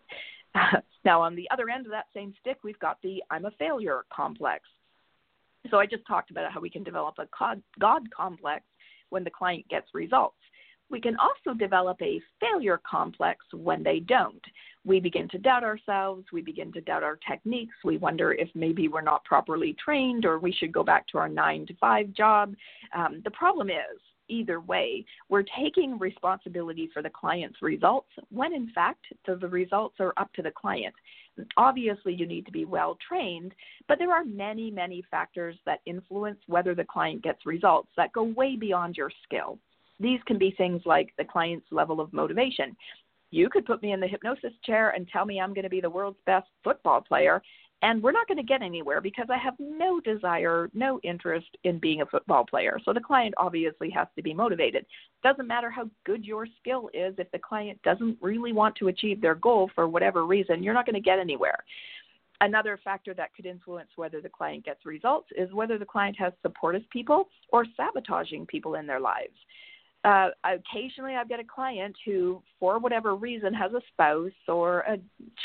now, 1.05 1.21
on 1.21 1.35
the 1.35 1.49
other 1.49 1.69
end 1.69 1.85
of 1.85 1.91
that 1.91 2.07
same 2.13 2.33
stick, 2.41 2.57
we've 2.63 2.79
got 2.79 3.01
the 3.01 3.23
I'm 3.31 3.45
a 3.45 3.51
failure 3.51 4.03
complex. 4.13 4.63
So, 5.71 5.79
I 5.79 5.85
just 5.85 6.05
talked 6.05 6.31
about 6.31 6.51
how 6.51 6.59
we 6.59 6.69
can 6.69 6.83
develop 6.83 7.15
a 7.19 7.27
God 7.79 8.11
complex 8.15 8.63
when 9.09 9.23
the 9.23 9.31
client 9.31 9.65
gets 9.69 9.87
results. 9.93 10.36
We 10.89 11.01
can 11.01 11.17
also 11.17 11.57
develop 11.57 12.01
a 12.01 12.21
failure 12.39 12.79
complex 12.89 13.45
when 13.53 13.83
they 13.83 13.99
don't. 13.99 14.41
We 14.85 14.99
begin 14.99 15.27
to 15.29 15.37
doubt 15.37 15.63
ourselves, 15.63 16.25
we 16.31 16.41
begin 16.41 16.71
to 16.73 16.81
doubt 16.81 17.03
our 17.03 17.19
techniques, 17.27 17.75
we 17.83 17.97
wonder 17.97 18.31
if 18.33 18.47
maybe 18.55 18.87
we're 18.87 19.01
not 19.01 19.25
properly 19.25 19.75
trained 19.83 20.25
or 20.25 20.39
we 20.39 20.53
should 20.53 20.71
go 20.71 20.83
back 20.83 21.05
to 21.07 21.17
our 21.17 21.27
nine 21.27 21.65
to 21.67 21.73
five 21.75 22.13
job. 22.13 22.55
Um, 22.95 23.21
the 23.25 23.31
problem 23.31 23.69
is, 23.69 23.99
either 24.29 24.59
way, 24.61 25.05
we're 25.29 25.43
taking 25.57 25.97
responsibility 25.99 26.89
for 26.93 27.01
the 27.01 27.09
client's 27.09 27.61
results 27.61 28.09
when 28.29 28.53
in 28.53 28.69
fact 28.71 29.05
the, 29.25 29.35
the 29.35 29.47
results 29.47 29.95
are 29.99 30.13
up 30.17 30.31
to 30.33 30.41
the 30.41 30.51
client. 30.51 30.93
Obviously, 31.55 32.13
you 32.13 32.25
need 32.25 32.45
to 32.45 32.51
be 32.51 32.65
well 32.65 32.97
trained, 33.05 33.53
but 33.87 33.99
there 33.99 34.11
are 34.11 34.25
many, 34.25 34.71
many 34.71 35.03
factors 35.11 35.55
that 35.65 35.81
influence 35.85 36.39
whether 36.47 36.73
the 36.73 36.83
client 36.83 37.21
gets 37.23 37.45
results 37.45 37.89
that 37.95 38.11
go 38.13 38.23
way 38.23 38.55
beyond 38.55 38.97
your 38.97 39.11
skill. 39.23 39.59
These 39.99 40.19
can 40.25 40.37
be 40.37 40.51
things 40.51 40.81
like 40.85 41.13
the 41.17 41.25
client's 41.25 41.67
level 41.71 41.99
of 41.99 42.13
motivation. 42.13 42.75
You 43.31 43.49
could 43.49 43.65
put 43.65 43.81
me 43.81 43.91
in 43.91 43.99
the 43.99 44.07
hypnosis 44.07 44.53
chair 44.63 44.91
and 44.91 45.07
tell 45.07 45.25
me 45.25 45.39
I'm 45.39 45.53
going 45.53 45.63
to 45.63 45.69
be 45.69 45.81
the 45.81 45.89
world's 45.89 46.19
best 46.25 46.47
football 46.63 47.01
player, 47.01 47.41
and 47.81 48.01
we're 48.01 48.11
not 48.11 48.27
going 48.27 48.37
to 48.37 48.43
get 48.43 48.61
anywhere 48.61 49.01
because 49.01 49.27
I 49.29 49.37
have 49.37 49.53
no 49.59 49.99
desire, 49.99 50.69
no 50.73 50.99
interest 51.03 51.47
in 51.63 51.77
being 51.77 52.01
a 52.01 52.05
football 52.05 52.45
player. 52.45 52.79
So 52.83 52.93
the 52.93 53.01
client 53.01 53.35
obviously 53.37 53.89
has 53.91 54.07
to 54.15 54.23
be 54.23 54.33
motivated. 54.33 54.85
Doesn't 55.23 55.47
matter 55.47 55.69
how 55.69 55.89
good 56.05 56.25
your 56.25 56.47
skill 56.59 56.89
is, 56.93 57.13
if 57.17 57.29
the 57.31 57.39
client 57.39 57.79
doesn't 57.83 58.17
really 58.21 58.53
want 58.53 58.75
to 58.77 58.87
achieve 58.87 59.21
their 59.21 59.35
goal 59.35 59.69
for 59.75 59.87
whatever 59.87 60.25
reason, 60.25 60.63
you're 60.63 60.73
not 60.73 60.85
going 60.85 60.95
to 60.95 61.01
get 61.01 61.19
anywhere. 61.19 61.63
Another 62.39 62.79
factor 62.83 63.13
that 63.15 63.33
could 63.35 63.45
influence 63.45 63.89
whether 63.95 64.21
the 64.21 64.29
client 64.29 64.63
gets 64.63 64.85
results 64.85 65.27
is 65.35 65.51
whether 65.53 65.77
the 65.77 65.85
client 65.85 66.15
has 66.19 66.33
supportive 66.43 66.87
people 66.91 67.29
or 67.49 67.65
sabotaging 67.75 68.45
people 68.45 68.75
in 68.75 68.87
their 68.87 68.99
lives 68.99 69.37
uh, 70.03 70.29
occasionally 70.43 71.15
I've 71.15 71.29
got 71.29 71.39
a 71.39 71.43
client 71.43 71.95
who, 72.05 72.41
for 72.59 72.79
whatever 72.79 73.15
reason, 73.15 73.53
has 73.53 73.73
a 73.73 73.81
spouse 73.91 74.31
or 74.47 74.79
a 74.81 74.97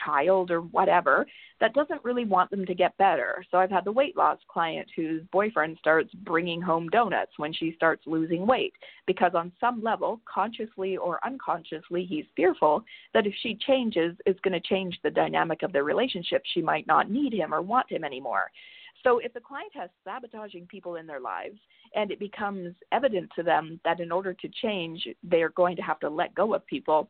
child 0.05 0.51
or 0.51 0.61
whatever 0.61 1.27
that 1.61 1.75
doesn't 1.75 2.05
really 2.05 2.25
want 2.25 2.51
them 2.51 2.67
to 2.67 2.75
get 2.75 2.97
better. 2.97 3.45
So 3.51 3.59
I've 3.59 3.71
had 3.71 3.85
the 3.85 3.93
weight 3.93 4.17
loss 4.17 4.39
client 4.49 4.89
whose 4.95 5.23
boyfriend 5.33 5.79
starts 5.79 6.13
bringing 6.23 6.61
home 6.61 6.89
donuts 6.89 7.33
when 7.39 7.53
she 7.53 7.73
starts 7.75 8.03
losing 8.07 8.47
weight 8.47 8.75
because, 9.07 9.33
on 9.35 9.53
some 9.59 9.83
level, 9.83 10.21
consciously 10.33 10.97
or 10.97 11.19
unconsciously, 11.25 12.05
he's 12.05 12.27
fearful 12.37 12.85
that 13.15 13.27
if 13.27 13.35
she 13.43 13.59
changes, 13.67 14.15
it's 14.27 14.41
going 14.41 14.53
to 14.53 14.69
change 14.69 14.99
the 15.03 15.11
dynamic 15.11 15.63
of 15.63 15.73
their 15.73 15.85
relationship. 15.85 16.43
She 16.53 16.63
might 16.63 16.87
not 16.87 17.11
need 17.11 17.33
him 17.33 17.55
or 17.55 17.63
want 17.63 17.91
him 17.91 18.05
anymore. 18.05 18.51
So 19.05 19.19
if 19.19 19.33
the 19.35 19.41
client 19.41 19.73
has 19.75 19.91
sabotaging 20.05 20.67
people 20.67 20.97
in 20.97 21.07
their 21.07 21.21
lives 21.21 21.59
and 21.95 22.11
it 22.11 22.19
becomes 22.19 22.75
evident 22.93 23.31
to 23.37 23.43
them 23.43 23.81
that 23.85 24.01
in 24.01 24.13
order 24.13 24.33
to 24.33 24.49
change, 24.63 25.07
they 25.23 25.43
are 25.43 25.51
going 25.51 25.77
to 25.77 25.83
have 25.83 25.99
to 26.01 26.09
let 26.09 26.35
go 26.35 26.55
of 26.55 26.65
people, 26.67 27.09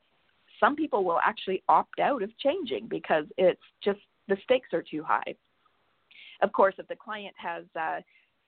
some 0.59 0.77
people 0.77 1.05
will 1.05 1.21
actually 1.25 1.63
opt 1.69 1.99
out 2.01 2.23
of 2.23 2.37
changing 2.39 2.87
because 2.89 3.25
it's 3.37 3.61
just 3.85 4.01
the 4.29 4.37
stakes 4.45 4.69
are 4.73 4.83
too 4.83 5.03
high. 5.03 5.35
Of 6.41 6.53
course, 6.53 6.75
if 6.79 6.89
the 6.89 6.97
client 6.97 7.35
has 7.37 7.65
uh, 7.79 8.01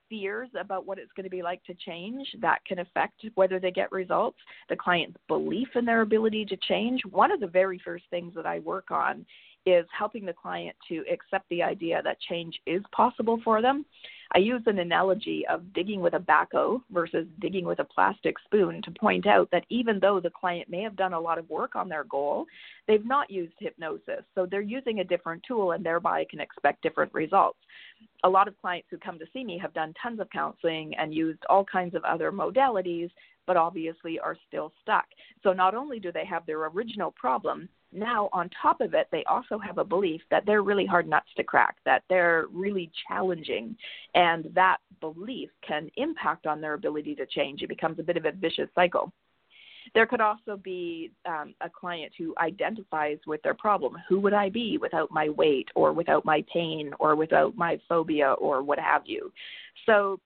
fears 0.09 0.49
about 0.59 0.85
what 0.85 0.97
it's 0.97 1.11
going 1.15 1.23
to 1.23 1.29
be 1.29 1.41
like 1.41 1.63
to 1.65 1.73
change, 1.73 2.27
that 2.41 2.63
can 2.65 2.79
affect 2.79 3.25
whether 3.35 3.59
they 3.59 3.71
get 3.71 3.91
results. 3.91 4.37
The 4.69 4.75
client's 4.75 5.17
belief 5.27 5.69
in 5.75 5.85
their 5.85 6.01
ability 6.01 6.45
to 6.45 6.57
change. 6.57 7.01
One 7.09 7.31
of 7.31 7.39
the 7.39 7.47
very 7.47 7.81
first 7.83 8.05
things 8.09 8.33
that 8.35 8.45
I 8.45 8.59
work 8.59 8.91
on 8.91 9.25
is 9.65 9.85
helping 9.97 10.25
the 10.25 10.33
client 10.33 10.75
to 10.87 11.03
accept 11.11 11.47
the 11.49 11.63
idea 11.63 12.01
that 12.03 12.19
change 12.19 12.59
is 12.65 12.81
possible 12.91 13.39
for 13.43 13.61
them. 13.61 13.85
I 14.33 14.39
use 14.39 14.61
an 14.65 14.79
analogy 14.79 15.45
of 15.49 15.73
digging 15.73 16.01
with 16.01 16.13
a 16.13 16.19
backhoe 16.19 16.81
versus 16.91 17.27
digging 17.39 17.65
with 17.65 17.79
a 17.79 17.83
plastic 17.85 18.35
spoon 18.43 18.81
to 18.83 18.91
point 18.91 19.27
out 19.27 19.49
that 19.51 19.65
even 19.69 19.99
though 19.99 20.19
the 20.19 20.29
client 20.29 20.69
may 20.69 20.81
have 20.81 20.95
done 20.95 21.13
a 21.13 21.19
lot 21.19 21.37
of 21.37 21.49
work 21.49 21.75
on 21.75 21.87
their 21.87 22.03
goal, 22.03 22.45
they've 22.87 23.05
not 23.05 23.29
used 23.29 23.53
hypnosis. 23.59 24.23
So 24.33 24.45
they're 24.45 24.61
using 24.61 24.99
a 24.99 25.03
different 25.03 25.43
tool 25.47 25.71
and 25.71 25.85
thereby 25.85 26.25
can 26.29 26.39
expect 26.39 26.81
different 26.81 27.13
results. 27.13 27.59
A 28.23 28.29
lot 28.29 28.47
of 28.47 28.59
clients 28.59 28.87
who 28.89 28.97
come 28.97 29.19
to 29.19 29.25
see 29.31 29.43
me 29.43 29.57
have 29.59 29.73
done 29.73 29.93
tons 30.01 30.19
of 30.19 30.29
counseling 30.31 30.95
and 30.97 31.13
used 31.13 31.43
all 31.47 31.63
kinds 31.63 31.95
of 31.95 32.03
other 32.03 32.31
modalities, 32.31 33.11
but 33.47 33.57
obviously 33.57 34.19
are 34.19 34.37
still 34.47 34.71
stuck. 34.81 35.05
So 35.43 35.53
not 35.53 35.75
only 35.75 35.99
do 35.99 36.11
they 36.11 36.25
have 36.25 36.45
their 36.45 36.65
original 36.65 37.11
problem, 37.11 37.69
now 37.91 38.29
on 38.33 38.49
top 38.61 38.81
of 38.81 38.93
it 38.93 39.07
they 39.11 39.23
also 39.25 39.57
have 39.57 39.77
a 39.77 39.83
belief 39.83 40.21
that 40.29 40.43
they're 40.45 40.63
really 40.63 40.85
hard 40.85 41.07
nuts 41.07 41.29
to 41.37 41.43
crack 41.43 41.77
that 41.85 42.03
they're 42.09 42.45
really 42.51 42.91
challenging 43.07 43.75
and 44.13 44.49
that 44.53 44.77
belief 44.99 45.49
can 45.65 45.89
impact 45.95 46.45
on 46.45 46.59
their 46.59 46.73
ability 46.73 47.15
to 47.15 47.25
change 47.25 47.61
it 47.61 47.69
becomes 47.69 47.97
a 47.99 48.03
bit 48.03 48.17
of 48.17 48.25
a 48.25 48.31
vicious 48.31 48.69
cycle 48.75 49.11
there 49.93 50.07
could 50.07 50.21
also 50.21 50.57
be 50.57 51.11
um, 51.25 51.53
a 51.61 51.69
client 51.69 52.11
who 52.17 52.33
identifies 52.39 53.19
with 53.27 53.41
their 53.43 53.53
problem. 53.53 53.95
Who 54.09 54.19
would 54.19 54.33
I 54.33 54.49
be 54.49 54.79
without 54.79 55.11
my 55.11 55.29
weight, 55.29 55.69
or 55.75 55.93
without 55.93 56.25
my 56.25 56.43
pain, 56.51 56.91
or 56.99 57.15
without 57.15 57.55
my 57.55 57.79
phobia, 57.87 58.33
or 58.33 58.63
what 58.63 58.79
have 58.79 59.03
you? 59.05 59.31
So 59.85 60.19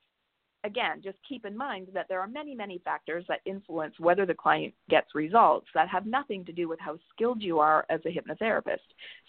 again, 0.63 1.01
just 1.03 1.17
keep 1.27 1.45
in 1.45 1.55
mind 1.55 1.87
that 1.93 2.07
there 2.09 2.19
are 2.19 2.27
many, 2.27 2.55
many 2.55 2.79
factors 2.83 3.25
that 3.27 3.39
influence 3.45 3.95
whether 3.99 4.25
the 4.25 4.33
client 4.33 4.73
gets 4.89 5.15
results 5.15 5.67
that 5.73 5.87
have 5.87 6.05
nothing 6.05 6.43
to 6.45 6.51
do 6.51 6.67
with 6.67 6.79
how 6.79 6.97
skilled 7.13 7.41
you 7.41 7.59
are 7.59 7.85
as 7.89 8.01
a 8.05 8.09
hypnotherapist. 8.09 8.77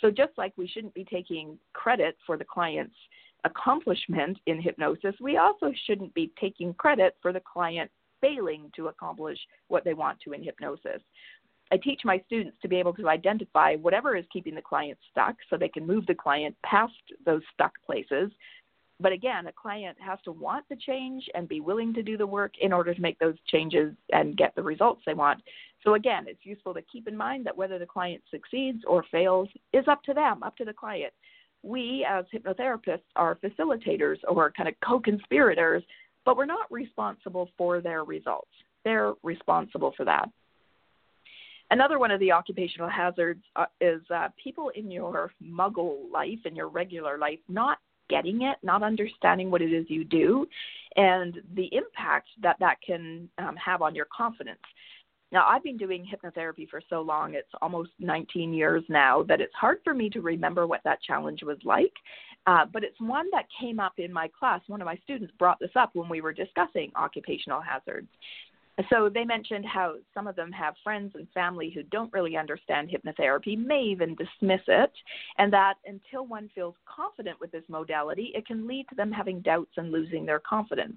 So, 0.01 0.11
just 0.11 0.33
like 0.37 0.53
we 0.57 0.69
shouldn't 0.69 0.95
be 0.95 1.05
taking 1.05 1.59
credit 1.73 2.17
for 2.27 2.37
the 2.37 2.45
client's 2.45 2.97
accomplishment 3.45 4.39
in 4.47 4.61
hypnosis, 4.61 5.15
we 5.21 5.37
also 5.37 5.73
shouldn't 5.87 6.13
be 6.15 6.33
taking 6.41 6.75
credit 6.75 7.17
for 7.23 7.33
the 7.33 7.41
client 7.41 7.91
failing 8.21 8.71
to 8.77 8.89
accomplish 8.89 9.39
what 9.69 9.85
they 9.85 9.95
want 9.95 10.19
to 10.21 10.33
in 10.33 10.43
hypnosis. 10.43 11.01
I 11.73 11.77
teach 11.77 12.01
my 12.05 12.21
students 12.27 12.57
to 12.63 12.69
be 12.69 12.77
able 12.77 12.93
to 12.95 13.09
identify 13.09 13.77
whatever 13.77 14.17
is 14.17 14.25
keeping 14.33 14.57
the 14.57 14.63
client 14.63 14.99
stuck 15.11 15.37
so 15.49 15.57
they 15.57 15.69
can 15.69 15.87
move 15.87 16.05
the 16.07 16.15
client 16.15 16.57
past 16.65 16.93
those 17.25 17.43
stuck 17.55 17.73
places 17.87 18.31
but 19.01 19.13
again, 19.13 19.47
a 19.47 19.53
client 19.53 19.97
has 19.99 20.19
to 20.25 20.33
want 20.33 20.65
the 20.69 20.77
change 20.77 21.25
and 21.35 21.49
be 21.49 21.61
willing 21.61 21.95
to 21.95 22.03
do 22.03 22.17
the 22.17 22.27
work 22.27 22.53
in 22.61 22.73
order 22.73 22.95
to 22.95 23.01
make 23.01 23.19
those 23.19 23.37
changes 23.47 23.95
and 24.13 24.37
get 24.37 24.55
the 24.55 24.63
results 24.63 25.01
they 25.07 25.15
want. 25.15 25.43
So 25.83 25.95
again, 25.95 26.27
it's 26.29 26.45
useful 26.45 26.75
to 26.75 26.83
keep 26.83 27.09
in 27.09 27.17
mind 27.17 27.47
that 27.47 27.57
whether 27.57 27.79
the 27.79 27.87
client 27.87 28.23
succeeds 28.31 28.83
or 28.87 29.05
fails 29.11 29.49
is 29.73 29.89
up 29.89 30.03
to 30.05 30.15
them, 30.15 30.43
up 30.43 30.57
to 30.59 30.65
the 30.65 30.75
client. 30.75 31.13
We 31.63 32.07
as 32.09 32.27
hypnotherapists 32.33 33.01
are 33.17 33.37
facilitators 33.37 34.19
or 34.29 34.53
kind 34.53 34.69
of 34.69 34.75
co-conspirators, 34.85 35.83
but 36.25 36.37
we're 36.37 36.47
not 36.47 36.71
responsible 36.71 37.49
for 37.57 37.81
their 37.81 38.05
results. 38.05 38.51
They're 38.85 39.15
responsible 39.23 39.93
for 39.97 40.05
that. 40.05 40.29
Another 41.71 41.99
one 41.99 42.11
of 42.11 42.19
the 42.19 42.33
occupational 42.33 42.89
hazards 42.89 43.43
uh, 43.57 43.67
is 43.81 44.01
uh, 44.13 44.29
people 44.43 44.71
in 44.75 44.91
your 44.91 45.33
muggle 45.43 46.11
life, 46.13 46.41
in 46.45 46.57
your 46.57 46.69
regular 46.69 47.17
life, 47.17 47.39
not 47.49 47.79
getting 48.11 48.43
it, 48.43 48.59
not 48.63 48.83
understanding 48.83 49.51
what 49.51 49.63
it 49.63 49.73
is 49.73 49.87
you 49.89 50.05
do, 50.05 50.47
and 50.97 51.39
the 51.55 51.69
impact 51.73 52.29
that 52.43 52.57
that 52.61 52.77
can 52.87 53.29
um, 53.39 53.57
have 53.57 53.81
on 53.81 53.95
your 53.95 54.07
confidence. 54.15 54.59
Now, 55.33 55.47
I've 55.49 55.63
been 55.63 55.77
doing 55.77 56.05
hypnotherapy 56.05 56.69
for 56.69 56.83
so 56.91 57.03
long, 57.03 57.35
it's 57.35 57.49
almost 57.63 57.91
19 58.01 58.53
years 58.53 58.83
now, 58.89 59.23
that 59.25 59.41
it's 59.41 59.55
hard 59.55 59.79
for 59.85 59.95
me 59.95 60.11
to 60.11 60.21
remember 60.21 60.67
what 60.67 60.81
that 60.85 61.01
challenge 61.03 61.43
was 61.45 61.59
like. 61.65 61.93
Uh, 62.47 62.65
but 62.73 62.83
it's 62.83 63.01
one 63.01 63.27
that 63.33 63.45
came 63.61 63.79
up 63.79 63.93
in 63.99 64.13
my 64.13 64.29
class. 64.37 64.61
One 64.67 64.81
of 64.81 64.87
my 64.87 64.97
students 65.05 65.33
brought 65.39 65.61
this 65.61 65.71
up 65.77 65.91
when 65.93 66.09
we 66.09 66.21
were 66.21 66.33
discussing 66.33 66.91
occupational 66.97 67.61
hazards. 67.61 68.09
So 68.89 69.11
they 69.13 69.25
mentioned 69.25 69.67
how 69.67 69.97
some 70.15 70.27
of 70.27 70.37
them 70.37 70.53
have 70.53 70.75
friends 70.83 71.13
and 71.15 71.29
family 71.35 71.71
who 71.75 71.83
don't 71.83 72.13
really 72.13 72.37
understand 72.37 72.89
hypnotherapy, 72.89 73.59
may 73.59 73.83
even 73.83 74.15
dismiss 74.15 74.61
it, 74.69 74.93
and 75.39 75.53
that 75.53 75.75
until 75.85 76.27
one 76.27 76.49
feels 76.55 76.75
confident 76.87 77.41
with 77.41 77.51
this 77.51 77.65
modality, 77.69 78.33
it 78.35 78.47
can 78.47 78.67
lead 78.67 78.87
to 78.89 78.95
them 78.95 79.11
having 79.11 79.41
doubts 79.41 79.73
and 79.77 79.91
losing 79.91 80.25
their 80.25 80.39
confidence. 80.39 80.97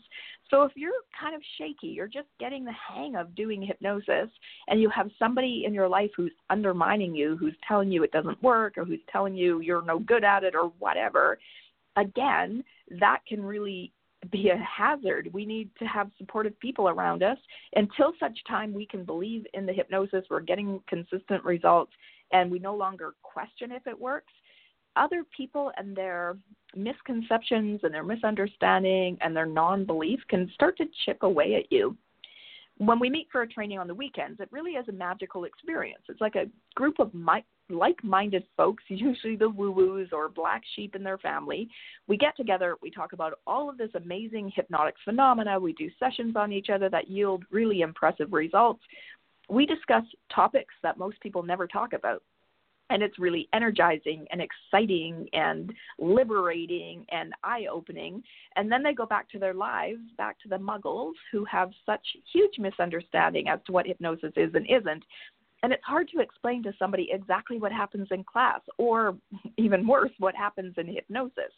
So 0.50 0.64
if 0.64 0.72
you're 0.76 0.92
kind 1.20 1.36
of 1.36 1.42
shaky, 1.58 1.88
you're 1.88 2.08
just 2.08 2.28
getting 2.40 2.64
the 2.64 2.74
hang 2.74 3.16
of 3.16 3.36
doing 3.36 3.62
hypnosis, 3.62 4.30
and 4.68 4.80
you 4.80 4.90
have 4.90 5.10
somebody 5.18 5.64
in 5.66 5.74
your 5.74 5.90
life 5.90 6.12
who's 6.16 6.32
undermining 6.50 7.16
you, 7.16 7.36
who's 7.38 7.56
telling 7.68 7.92
you 7.92 8.04
it 8.04 8.12
doesn't 8.12 8.42
work, 8.44 8.78
or 8.78 8.86
who's 8.86 9.02
telling 9.12 9.36
you 9.36 9.62
you're 9.62 9.84
no 9.84 10.00
good 10.00 10.24
at 10.24 10.44
it, 10.44 10.54
or 10.56 10.72
whatever, 10.80 11.40
again, 11.98 12.64
that 13.00 13.20
can 13.28 13.44
really 13.44 13.92
be 14.32 14.50
a 14.50 14.58
hazard. 14.58 15.30
We 15.34 15.46
need 15.46 15.70
to 15.80 15.86
have 15.86 16.10
supportive 16.18 16.58
people 16.60 16.90
around 16.90 17.24
us 17.24 17.38
until 17.76 18.14
such 18.20 18.38
time 18.48 18.74
we 18.74 18.86
can 18.86 19.04
believe 19.04 19.46
in 19.54 19.66
the 19.66 19.74
hypnosis, 19.74 20.26
we're 20.30 20.42
getting 20.42 20.82
consistent 20.88 21.44
results, 21.44 21.92
and 22.32 22.52
we 22.52 22.60
no 22.60 22.76
longer 22.76 23.14
question 23.22 23.72
if 23.72 23.86
it 23.88 24.00
works. 24.00 24.34
Other 24.96 25.24
people 25.36 25.72
and 25.78 25.96
their 25.96 26.38
misconceptions 26.76 27.80
and 27.84 27.94
their 27.94 28.04
misunderstanding 28.04 29.18
and 29.22 29.36
their 29.36 29.46
non 29.46 29.86
belief 29.86 30.20
can 30.30 30.50
start 30.54 30.78
to 30.78 30.86
chip 31.06 31.24
away 31.24 31.56
at 31.56 31.72
you 31.72 31.98
when 32.78 33.00
we 33.00 33.10
meet 33.10 33.28
for 33.32 33.44
a 33.44 33.48
training 33.48 33.78
on 33.78 33.88
the 33.88 33.94
weekends, 33.94 34.40
it 34.40 34.50
really 34.52 34.72
is 34.72 34.88
a 34.88 34.92
magical 34.92 35.44
experience. 35.44 36.02
It's 36.10 36.22
like 36.22 36.36
a 36.36 36.50
group 36.76 37.00
of 37.00 37.14
mi- 37.14 37.46
like 37.70 38.04
minded 38.04 38.44
folks, 38.56 38.84
usually 38.90 39.36
the 39.36 39.50
woo 39.50 39.72
woos 39.72 40.10
or 40.12 40.30
black 40.30 40.62
sheep 40.76 40.96
in 40.96 41.04
their 41.04 41.18
family. 41.18 41.70
We 42.08 42.18
get 42.18 42.36
together, 42.36 42.76
we 42.82 42.92
talk 42.92 43.14
about 43.14 43.40
all 43.48 43.70
of 43.70 43.78
this 43.78 43.92
amazing 43.96 44.52
hypnotic 44.56 44.96
phenomena, 45.04 45.60
we 45.60 45.74
do 45.74 45.90
sessions 46.00 46.36
on 46.36 46.52
each 46.52 46.70
other 46.70 46.90
that 46.90 47.10
yield 47.10 47.44
really 47.52 47.82
impressive 47.82 48.34
results. 48.34 48.82
We 49.50 49.66
discuss 49.66 50.04
topics 50.34 50.74
that 50.84 50.98
most 50.98 51.20
people 51.22 51.44
never 51.44 51.68
talk 51.68 51.94
about 51.94 52.24
and 52.90 53.02
it's 53.02 53.18
really 53.18 53.50
energizing 53.54 54.26
and 54.32 54.42
exciting 54.42 55.28
and 55.34 55.74
liberating 55.98 57.06
and 57.12 57.34
eye 57.44 57.66
opening. 57.72 58.22
And 58.56 58.72
then 58.72 58.84
they 58.84 58.94
go 58.94 59.06
back 59.06 59.30
to 59.32 59.40
their 59.40 59.54
lives, 59.54 60.02
back 60.18 60.40
to 60.42 60.50
the 60.50 60.58
muggles 60.58 61.14
who 61.32 61.44
have 61.46 61.72
such 61.86 62.06
huge 62.32 62.60
misunderstanding 62.60 63.48
as 63.48 63.60
to 63.66 63.72
what 63.72 63.88
hypnosis 63.88 64.34
is 64.36 64.54
and 64.54 64.68
isn't. 64.70 65.04
And 65.64 65.72
it's 65.72 65.84
hard 65.86 66.10
to 66.10 66.20
explain 66.20 66.62
to 66.64 66.74
somebody 66.78 67.10
exactly 67.12 67.58
what 67.58 67.72
happens 67.72 68.10
in 68.12 68.24
class, 68.26 68.60
or 68.78 69.16
even 69.58 69.88
worse, 69.88 70.12
what 70.20 70.36
happens 70.36 70.76
in 70.78 70.88
hypnosis. 70.88 71.52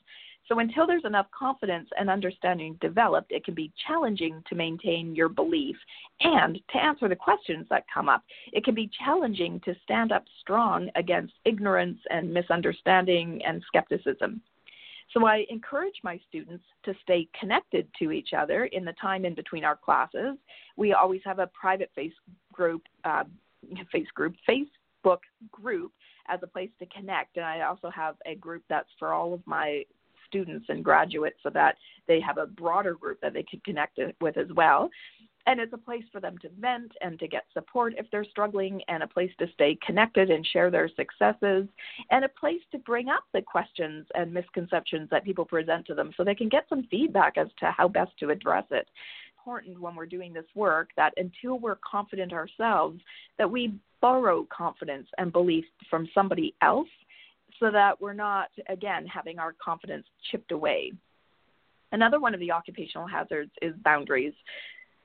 So 0.48 0.60
until 0.60 0.86
there's 0.86 1.06
enough 1.06 1.26
confidence 1.38 1.90
and 1.98 2.08
understanding 2.08 2.78
developed, 2.80 3.32
it 3.32 3.44
can 3.44 3.56
be 3.56 3.74
challenging 3.88 4.44
to 4.48 4.56
maintain 4.56 5.16
your 5.16 5.28
belief 5.28 5.76
and 6.22 6.60
to 6.72 6.78
answer 6.78 7.10
the 7.10 7.16
questions 7.16 7.66
that 7.72 7.86
come 7.92 8.08
up. 8.08 8.24
It 8.54 8.64
can 8.64 8.76
be 8.76 8.92
challenging 9.04 9.60
to 9.66 9.76
stand 9.84 10.12
up 10.12 10.24
strong 10.40 10.90
against 10.96 11.34
ignorance 11.46 11.98
and 12.12 12.32
misunderstanding 12.32 13.42
and 13.44 13.64
skepticism. 13.68 14.42
So 15.14 15.26
I 15.26 15.46
encourage 15.50 15.96
my 16.04 16.20
students 16.28 16.64
to 16.84 16.94
stay 17.02 17.28
connected 17.40 17.88
to 18.00 18.12
each 18.12 18.30
other 18.38 18.66
in 18.66 18.86
the 18.86 18.94
time 18.94 19.26
in 19.26 19.34
between 19.34 19.64
our 19.64 19.76
classes. 19.76 20.38
We 20.78 20.94
always 20.94 21.22
have 21.26 21.40
a 21.40 21.48
private 21.48 21.90
face 21.96 22.14
group, 22.52 22.84
uh, 23.04 23.24
face 23.92 24.08
group, 24.14 24.36
Facebook 24.48 25.20
group 25.52 25.92
as 26.28 26.40
a 26.44 26.48
place 26.48 26.72
to 26.80 26.86
connect. 26.88 27.38
And 27.38 27.46
I 27.46 27.62
also 27.62 27.90
have 27.90 28.16
a 28.26 28.36
group 28.36 28.64
that's 28.70 28.90
for 28.98 29.14
all 29.14 29.34
of 29.34 29.42
my 29.46 29.84
students 30.28 30.66
and 30.70 30.84
graduates 30.84 31.38
so 31.44 31.50
that 31.52 31.76
they 32.08 32.20
have 32.20 32.38
a 32.38 32.48
broader 32.48 32.96
group 32.96 33.20
that 33.22 33.34
they 33.34 33.44
can 33.44 33.62
connect 33.66 34.00
with 34.20 34.38
as 34.38 34.48
well. 34.56 34.90
And 35.48 35.60
it's 35.60 35.74
a 35.74 35.78
place 35.78 36.04
for 36.12 36.20
them 36.20 36.40
to 36.40 36.50
vent 36.60 36.92
and 37.02 37.20
to 37.20 37.28
get 37.28 37.44
support 37.54 37.94
if 38.00 38.08
they're 38.12 38.26
struggling, 38.26 38.82
and 38.88 39.04
a 39.04 39.08
place 39.08 39.30
to 39.38 39.46
stay 39.54 39.78
connected 39.86 40.32
and 40.32 40.44
share 40.48 40.72
their 40.72 40.90
successes, 40.90 41.68
and 42.10 42.26
a 42.26 42.30
place 42.30 42.62
to 42.72 42.80
bring 42.80 43.10
up 43.10 43.26
the 43.32 43.44
questions 43.44 44.08
and 44.16 44.34
misconceptions 44.34 45.08
that 45.12 45.24
people 45.24 45.46
present 45.46 45.86
to 45.86 45.94
them 45.94 46.12
so 46.18 46.24
they 46.24 46.34
can 46.34 46.50
get 46.50 46.66
some 46.68 46.88
feedback 46.90 47.38
as 47.38 47.48
to 47.60 47.70
how 47.70 47.88
best 47.88 48.12
to 48.18 48.32
address 48.32 48.66
it 48.72 48.88
important 49.46 49.80
when 49.80 49.96
we're 49.96 50.06
doing 50.06 50.34
this 50.34 50.46
work 50.56 50.90
that 50.98 51.14
until 51.18 51.60
we're 51.60 51.78
confident 51.90 52.34
ourselves 52.34 53.00
that 53.38 53.50
we 53.50 53.74
borrow 54.02 54.48
confidence 54.56 55.08
and 55.18 55.32
belief 55.32 55.66
from 55.90 56.10
somebody 56.16 56.56
else 56.62 56.88
so 57.60 57.70
that 57.72 58.00
we're 58.02 58.14
not, 58.14 58.50
again, 58.70 59.06
having 59.06 59.38
our 59.38 59.54
confidence 59.64 60.06
chipped 60.32 60.52
away. 60.52 60.92
Another 61.92 62.20
one 62.20 62.34
of 62.34 62.40
the 62.40 62.52
occupational 62.52 63.08
hazards 63.08 63.52
is 63.62 63.74
boundaries. 63.84 64.34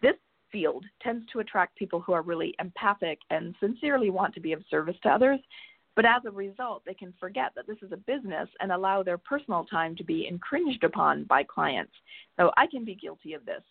This 0.01 0.17
field 0.51 0.85
tends 1.03 1.25
to 1.33 1.41
attract 1.41 1.77
people 1.77 2.01
who 2.01 2.13
are 2.13 2.23
really 2.23 2.55
empathic 2.59 3.19
and 3.29 3.55
sincerely 3.61 4.09
want 4.09 4.35
to 4.35 4.41
be 4.41 4.53
of 4.53 4.63
service 4.71 4.97
to 5.03 5.11
others, 5.11 5.39
but 5.97 6.05
as 6.05 6.23
a 6.25 6.31
result, 6.31 6.83
they 6.87 6.95
can 6.95 7.13
forget 7.19 7.53
that 7.57 7.67
this 7.67 7.77
is 7.83 7.93
a 7.93 7.97
business 7.97 8.49
and 8.61 8.73
allow 8.73 9.03
their 9.03 9.19
personal 9.19 9.65
time 9.65 9.97
to 9.97 10.05
be 10.05 10.27
infringed 10.27 10.85
upon 10.85 11.25
by 11.25 11.43
clients. 11.43 11.93
So 12.39 12.51
I 12.57 12.67
can 12.67 12.85
be 12.85 12.95
guilty 12.95 13.35
of 13.35 13.45
this. 13.45 13.63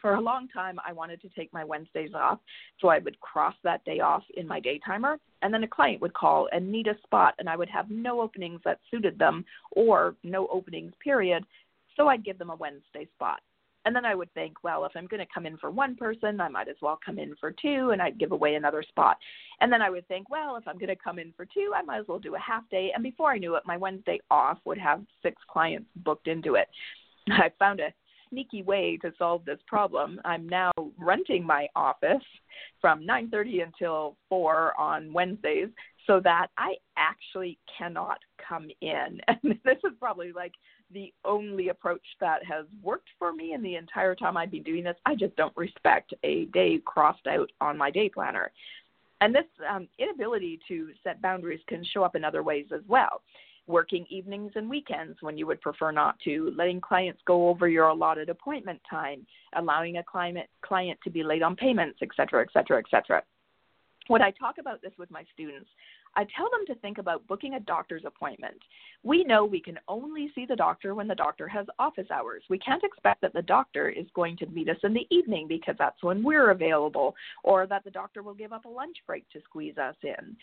For 0.00 0.14
a 0.14 0.20
long 0.20 0.48
time, 0.48 0.78
I 0.86 0.92
wanted 0.92 1.20
to 1.22 1.28
take 1.28 1.52
my 1.52 1.64
Wednesdays 1.64 2.14
off, 2.14 2.38
so 2.80 2.88
I 2.88 2.98
would 3.00 3.20
cross 3.20 3.54
that 3.64 3.84
day 3.84 4.00
off 4.00 4.22
in 4.36 4.46
my 4.46 4.60
day 4.60 4.80
timer, 4.84 5.18
and 5.42 5.52
then 5.52 5.64
a 5.64 5.68
client 5.68 6.00
would 6.00 6.14
call 6.14 6.48
and 6.52 6.70
need 6.70 6.86
a 6.86 6.98
spot, 7.02 7.34
and 7.38 7.48
I 7.48 7.56
would 7.56 7.70
have 7.70 7.90
no 7.90 8.20
openings 8.20 8.60
that 8.64 8.80
suited 8.90 9.18
them 9.18 9.44
or 9.72 10.14
no 10.22 10.46
openings, 10.48 10.92
period. 11.02 11.44
So 11.96 12.08
I'd 12.08 12.24
give 12.24 12.38
them 12.38 12.50
a 12.50 12.56
Wednesday 12.56 13.06
spot. 13.14 13.40
And 13.84 13.94
then 13.94 14.04
I 14.04 14.14
would 14.14 14.32
think, 14.34 14.62
well, 14.62 14.84
if 14.84 14.92
I'm 14.94 15.06
going 15.06 15.24
to 15.24 15.32
come 15.32 15.46
in 15.46 15.56
for 15.58 15.70
one 15.70 15.94
person, 15.94 16.40
I 16.40 16.48
might 16.48 16.68
as 16.68 16.76
well 16.80 16.98
come 17.04 17.18
in 17.18 17.34
for 17.38 17.52
two, 17.52 17.90
and 17.92 18.00
I'd 18.00 18.18
give 18.18 18.32
away 18.32 18.54
another 18.54 18.82
spot. 18.82 19.18
And 19.60 19.72
then 19.72 19.82
I 19.82 19.90
would 19.90 20.08
think, 20.08 20.30
well, 20.30 20.56
if 20.56 20.66
I'm 20.66 20.78
going 20.78 20.88
to 20.88 20.96
come 20.96 21.18
in 21.18 21.32
for 21.36 21.44
two, 21.44 21.72
I 21.74 21.82
might 21.82 22.00
as 22.00 22.08
well 22.08 22.18
do 22.18 22.34
a 22.34 22.38
half 22.38 22.68
day. 22.70 22.90
And 22.94 23.02
before 23.02 23.30
I 23.30 23.38
knew 23.38 23.56
it, 23.56 23.62
my 23.66 23.76
Wednesday 23.76 24.20
off 24.30 24.58
would 24.64 24.78
have 24.78 25.02
six 25.22 25.40
clients 25.50 25.88
booked 25.96 26.28
into 26.28 26.54
it. 26.54 26.68
I 27.28 27.50
found 27.58 27.80
a 27.80 27.92
sneaky 28.30 28.62
way 28.62 28.98
to 29.02 29.12
solve 29.18 29.44
this 29.44 29.60
problem. 29.66 30.20
I'm 30.24 30.48
now 30.48 30.72
renting 30.98 31.44
my 31.44 31.68
office 31.76 32.22
from 32.80 33.06
9:30 33.06 33.62
until 33.64 34.16
4 34.28 34.78
on 34.78 35.12
Wednesdays 35.12 35.68
so 36.06 36.20
that 36.20 36.48
I 36.58 36.74
actually 36.96 37.58
cannot 37.78 38.18
come 38.46 38.68
in. 38.80 39.20
And 39.28 39.58
this 39.64 39.78
is 39.84 39.92
probably 39.98 40.32
like 40.32 40.52
the 40.92 41.12
only 41.24 41.68
approach 41.68 42.04
that 42.20 42.44
has 42.44 42.66
worked 42.82 43.08
for 43.18 43.32
me 43.32 43.52
in 43.52 43.62
the 43.62 43.76
entire 43.76 44.14
time 44.14 44.36
I've 44.36 44.50
been 44.50 44.62
doing 44.62 44.84
this. 44.84 44.96
I 45.06 45.14
just 45.14 45.36
don't 45.36 45.56
respect 45.56 46.14
a 46.22 46.46
day 46.46 46.80
crossed 46.84 47.26
out 47.26 47.50
on 47.60 47.76
my 47.76 47.90
day 47.90 48.08
planner. 48.08 48.52
And 49.20 49.34
this 49.34 49.44
um, 49.68 49.88
inability 49.98 50.60
to 50.68 50.90
set 51.02 51.22
boundaries 51.22 51.60
can 51.66 51.84
show 51.84 52.02
up 52.02 52.16
in 52.16 52.24
other 52.24 52.42
ways 52.42 52.66
as 52.74 52.82
well. 52.86 53.22
Working 53.66 54.04
evenings 54.10 54.52
and 54.56 54.68
weekends 54.68 55.16
when 55.22 55.38
you 55.38 55.46
would 55.46 55.60
prefer 55.62 55.90
not 55.90 56.18
to, 56.24 56.52
letting 56.56 56.80
clients 56.80 57.22
go 57.26 57.48
over 57.48 57.66
your 57.66 57.86
allotted 57.86 58.28
appointment 58.28 58.80
time, 58.88 59.26
allowing 59.56 59.96
a 59.96 60.02
client, 60.02 60.46
client 60.60 60.98
to 61.04 61.10
be 61.10 61.22
late 61.22 61.42
on 61.42 61.56
payments, 61.56 61.98
et 62.02 62.08
cetera, 62.14 62.42
et 62.42 62.52
cetera, 62.52 62.78
et 62.78 62.84
cetera. 62.90 63.22
When 64.08 64.22
I 64.22 64.30
talk 64.32 64.56
about 64.58 64.82
this 64.82 64.92
with 64.98 65.10
my 65.10 65.24
students, 65.32 65.68
I 66.16 66.26
tell 66.36 66.48
them 66.50 66.66
to 66.66 66.80
think 66.80 66.98
about 66.98 67.26
booking 67.26 67.54
a 67.54 67.60
doctor's 67.60 68.04
appointment. 68.04 68.56
We 69.02 69.24
know 69.24 69.44
we 69.44 69.60
can 69.60 69.78
only 69.88 70.30
see 70.34 70.46
the 70.46 70.54
doctor 70.54 70.94
when 70.94 71.08
the 71.08 71.14
doctor 71.14 71.48
has 71.48 71.66
office 71.78 72.10
hours. 72.10 72.42
We 72.48 72.58
can't 72.58 72.84
expect 72.84 73.20
that 73.22 73.32
the 73.32 73.42
doctor 73.42 73.88
is 73.88 74.06
going 74.14 74.36
to 74.38 74.46
meet 74.46 74.68
us 74.68 74.76
in 74.84 74.94
the 74.94 75.06
evening 75.10 75.48
because 75.48 75.74
that's 75.78 76.02
when 76.02 76.22
we're 76.22 76.50
available, 76.50 77.14
or 77.42 77.66
that 77.66 77.84
the 77.84 77.90
doctor 77.90 78.22
will 78.22 78.34
give 78.34 78.52
up 78.52 78.64
a 78.64 78.68
lunch 78.68 78.96
break 79.06 79.28
to 79.30 79.40
squeeze 79.42 79.78
us 79.78 79.96
in. 80.02 80.36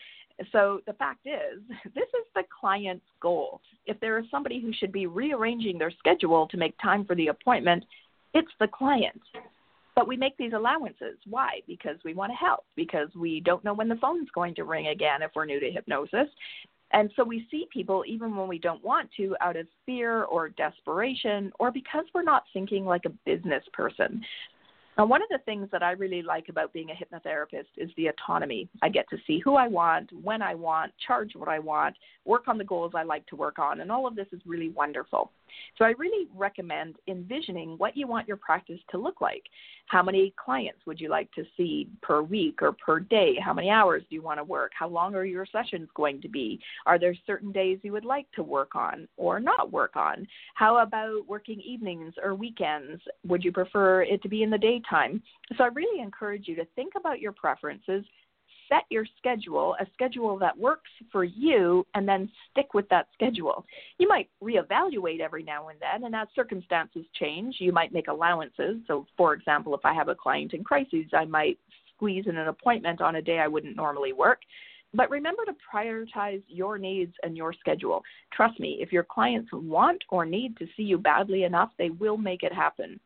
So 0.51 0.81
the 0.87 0.93
fact 0.93 1.25
is, 1.25 1.61
this 1.95 2.09
is 2.09 2.25
the 2.35 2.43
client's 2.59 3.05
goal. 3.21 3.61
If 3.85 3.99
there 3.99 4.19
is 4.19 4.25
somebody 4.31 4.59
who 4.59 4.73
should 4.73 4.91
be 4.91 5.05
rearranging 5.05 5.77
their 5.77 5.91
schedule 5.99 6.47
to 6.47 6.57
make 6.57 6.75
time 6.81 7.05
for 7.05 7.15
the 7.15 7.27
appointment, 7.27 7.85
it's 8.33 8.51
the 8.59 8.67
client. 8.67 9.21
But 9.95 10.07
we 10.07 10.15
make 10.15 10.37
these 10.37 10.53
allowances. 10.53 11.17
Why? 11.29 11.61
Because 11.67 11.97
we 12.05 12.13
want 12.13 12.31
to 12.31 12.35
help, 12.35 12.65
because 12.75 13.09
we 13.15 13.41
don't 13.41 13.63
know 13.63 13.73
when 13.73 13.89
the 13.89 13.95
phone's 13.95 14.29
going 14.33 14.55
to 14.55 14.63
ring 14.63 14.87
again 14.87 15.21
if 15.21 15.31
we're 15.35 15.45
new 15.45 15.59
to 15.59 15.69
hypnosis. 15.71 16.27
And 16.93 17.11
so 17.15 17.23
we 17.23 17.47
see 17.49 17.67
people, 17.71 18.03
even 18.07 18.35
when 18.35 18.47
we 18.47 18.59
don't 18.59 18.83
want 18.83 19.09
to, 19.17 19.35
out 19.41 19.55
of 19.55 19.67
fear 19.85 20.23
or 20.23 20.49
desperation, 20.49 21.51
or 21.59 21.71
because 21.71 22.05
we're 22.13 22.23
not 22.23 22.43
thinking 22.53 22.85
like 22.85 23.05
a 23.05 23.13
business 23.25 23.63
person. 23.73 24.21
Now, 24.97 25.05
one 25.05 25.21
of 25.21 25.29
the 25.29 25.39
things 25.45 25.69
that 25.71 25.83
I 25.83 25.91
really 25.91 26.21
like 26.21 26.49
about 26.49 26.73
being 26.73 26.89
a 26.89 26.93
hypnotherapist 26.93 27.67
is 27.77 27.89
the 27.95 28.07
autonomy. 28.07 28.67
I 28.81 28.89
get 28.89 29.09
to 29.09 29.17
see 29.25 29.39
who 29.39 29.55
I 29.55 29.67
want, 29.67 30.09
when 30.21 30.41
I 30.41 30.53
want, 30.53 30.91
charge 31.07 31.31
what 31.33 31.47
I 31.47 31.59
want, 31.59 31.95
work 32.25 32.49
on 32.49 32.57
the 32.57 32.65
goals 32.65 32.91
I 32.93 33.03
like 33.03 33.25
to 33.27 33.37
work 33.37 33.57
on, 33.57 33.79
and 33.79 33.91
all 33.91 34.05
of 34.05 34.15
this 34.15 34.27
is 34.33 34.41
really 34.45 34.69
wonderful. 34.69 35.31
So 35.77 35.85
I 35.85 35.93
really 35.97 36.27
recommend 36.35 36.95
envisioning 37.07 37.75
what 37.77 37.97
you 37.97 38.07
want 38.07 38.27
your 38.27 38.37
practice 38.37 38.79
to 38.91 38.97
look 38.97 39.21
like. 39.21 39.43
How 39.87 40.03
many 40.03 40.33
clients 40.43 40.79
would 40.85 40.99
you 40.99 41.09
like 41.09 41.31
to 41.33 41.43
see 41.57 41.89
per 42.01 42.21
week 42.21 42.61
or 42.61 42.71
per 42.73 42.99
day? 42.99 43.35
How 43.43 43.53
many 43.53 43.69
hours 43.69 44.03
do 44.09 44.15
you 44.15 44.21
want 44.21 44.39
to 44.39 44.43
work? 44.43 44.71
How 44.77 44.87
long 44.87 45.15
are 45.15 45.25
your 45.25 45.45
sessions 45.45 45.89
going 45.95 46.21
to 46.21 46.29
be? 46.29 46.59
Are 46.85 46.99
there 46.99 47.15
certain 47.25 47.51
days 47.51 47.79
you 47.83 47.91
would 47.91 48.05
like 48.05 48.31
to 48.33 48.43
work 48.43 48.75
on 48.75 49.07
or 49.17 49.39
not 49.39 49.71
work 49.71 49.95
on? 49.95 50.27
How 50.55 50.77
about 50.77 51.27
working 51.27 51.59
evenings 51.61 52.13
or 52.21 52.35
weekends? 52.35 53.01
Would 53.27 53.43
you 53.43 53.51
prefer 53.51 54.03
it 54.03 54.21
to 54.23 54.29
be 54.29 54.43
in 54.43 54.49
the 54.49 54.57
daytime? 54.57 55.21
So 55.57 55.63
I 55.63 55.67
really 55.67 56.01
encourage 56.01 56.47
you 56.47 56.55
to 56.55 56.65
think 56.75 56.93
about 56.95 57.19
your 57.19 57.31
preferences 57.31 58.05
set 58.71 58.83
your 58.89 59.05
schedule, 59.17 59.75
a 59.79 59.85
schedule 59.93 60.37
that 60.39 60.57
works 60.57 60.89
for 61.11 61.23
you, 61.23 61.85
and 61.93 62.07
then 62.07 62.29
stick 62.51 62.73
with 62.73 62.87
that 62.89 63.07
schedule. 63.13 63.65
You 63.97 64.07
might 64.07 64.29
reevaluate 64.41 65.19
every 65.19 65.43
now 65.43 65.67
and 65.67 65.79
then, 65.79 66.05
and 66.05 66.15
as 66.15 66.27
circumstances 66.33 67.05
change, 67.19 67.57
you 67.59 67.73
might 67.73 67.93
make 67.93 68.07
allowances. 68.07 68.77
So, 68.87 69.05
for 69.17 69.33
example, 69.33 69.75
if 69.75 69.81
I 69.83 69.93
have 69.93 70.07
a 70.07 70.15
client 70.15 70.53
in 70.53 70.63
crisis, 70.63 71.05
I 71.13 71.25
might 71.25 71.57
squeeze 71.95 72.25
in 72.27 72.37
an 72.37 72.47
appointment 72.47 73.01
on 73.01 73.17
a 73.17 73.21
day 73.21 73.39
I 73.39 73.47
wouldn't 73.47 73.75
normally 73.75 74.13
work. 74.13 74.39
But 74.93 75.09
remember 75.09 75.45
to 75.45 75.53
prioritize 75.73 76.43
your 76.47 76.77
needs 76.77 77.13
and 77.23 77.37
your 77.37 77.53
schedule. 77.53 78.03
Trust 78.33 78.59
me, 78.59 78.77
if 78.81 78.91
your 78.91 79.03
clients 79.03 79.49
want 79.53 80.03
or 80.09 80.25
need 80.25 80.57
to 80.57 80.67
see 80.75 80.83
you 80.83 80.97
badly 80.97 81.43
enough, 81.43 81.71
they 81.77 81.89
will 81.89 82.17
make 82.17 82.43
it 82.43 82.53
happen. 82.53 82.99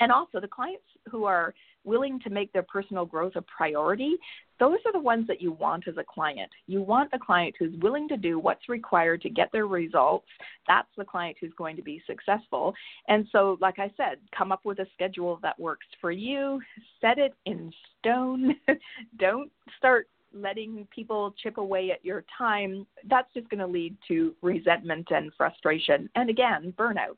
And 0.00 0.10
also, 0.10 0.40
the 0.40 0.48
clients 0.48 0.84
who 1.10 1.24
are 1.24 1.54
willing 1.84 2.18
to 2.20 2.30
make 2.30 2.52
their 2.52 2.62
personal 2.62 3.04
growth 3.04 3.32
a 3.36 3.42
priority, 3.42 4.16
those 4.58 4.78
are 4.86 4.92
the 4.92 4.98
ones 4.98 5.26
that 5.26 5.40
you 5.40 5.52
want 5.52 5.86
as 5.86 5.96
a 5.98 6.04
client. 6.04 6.50
You 6.66 6.82
want 6.82 7.10
a 7.12 7.18
client 7.18 7.54
who's 7.58 7.78
willing 7.80 8.08
to 8.08 8.16
do 8.16 8.38
what's 8.38 8.68
required 8.68 9.20
to 9.22 9.30
get 9.30 9.52
their 9.52 9.66
results. 9.66 10.26
That's 10.66 10.88
the 10.96 11.04
client 11.04 11.36
who's 11.40 11.52
going 11.56 11.76
to 11.76 11.82
be 11.82 12.02
successful. 12.06 12.74
And 13.08 13.26
so, 13.30 13.58
like 13.60 13.78
I 13.78 13.92
said, 13.96 14.18
come 14.36 14.52
up 14.52 14.64
with 14.64 14.78
a 14.78 14.86
schedule 14.94 15.38
that 15.42 15.58
works 15.58 15.86
for 16.00 16.10
you, 16.10 16.60
set 17.00 17.18
it 17.18 17.34
in 17.46 17.72
stone. 18.00 18.56
Don't 19.18 19.50
start 19.78 20.08
letting 20.32 20.86
people 20.94 21.34
chip 21.42 21.58
away 21.58 21.92
at 21.92 22.04
your 22.04 22.24
time. 22.36 22.86
That's 23.08 23.32
just 23.34 23.48
going 23.48 23.60
to 23.60 23.66
lead 23.66 23.96
to 24.08 24.34
resentment 24.42 25.08
and 25.10 25.32
frustration. 25.36 26.08
And 26.16 26.28
again, 26.28 26.74
burnout. 26.76 27.16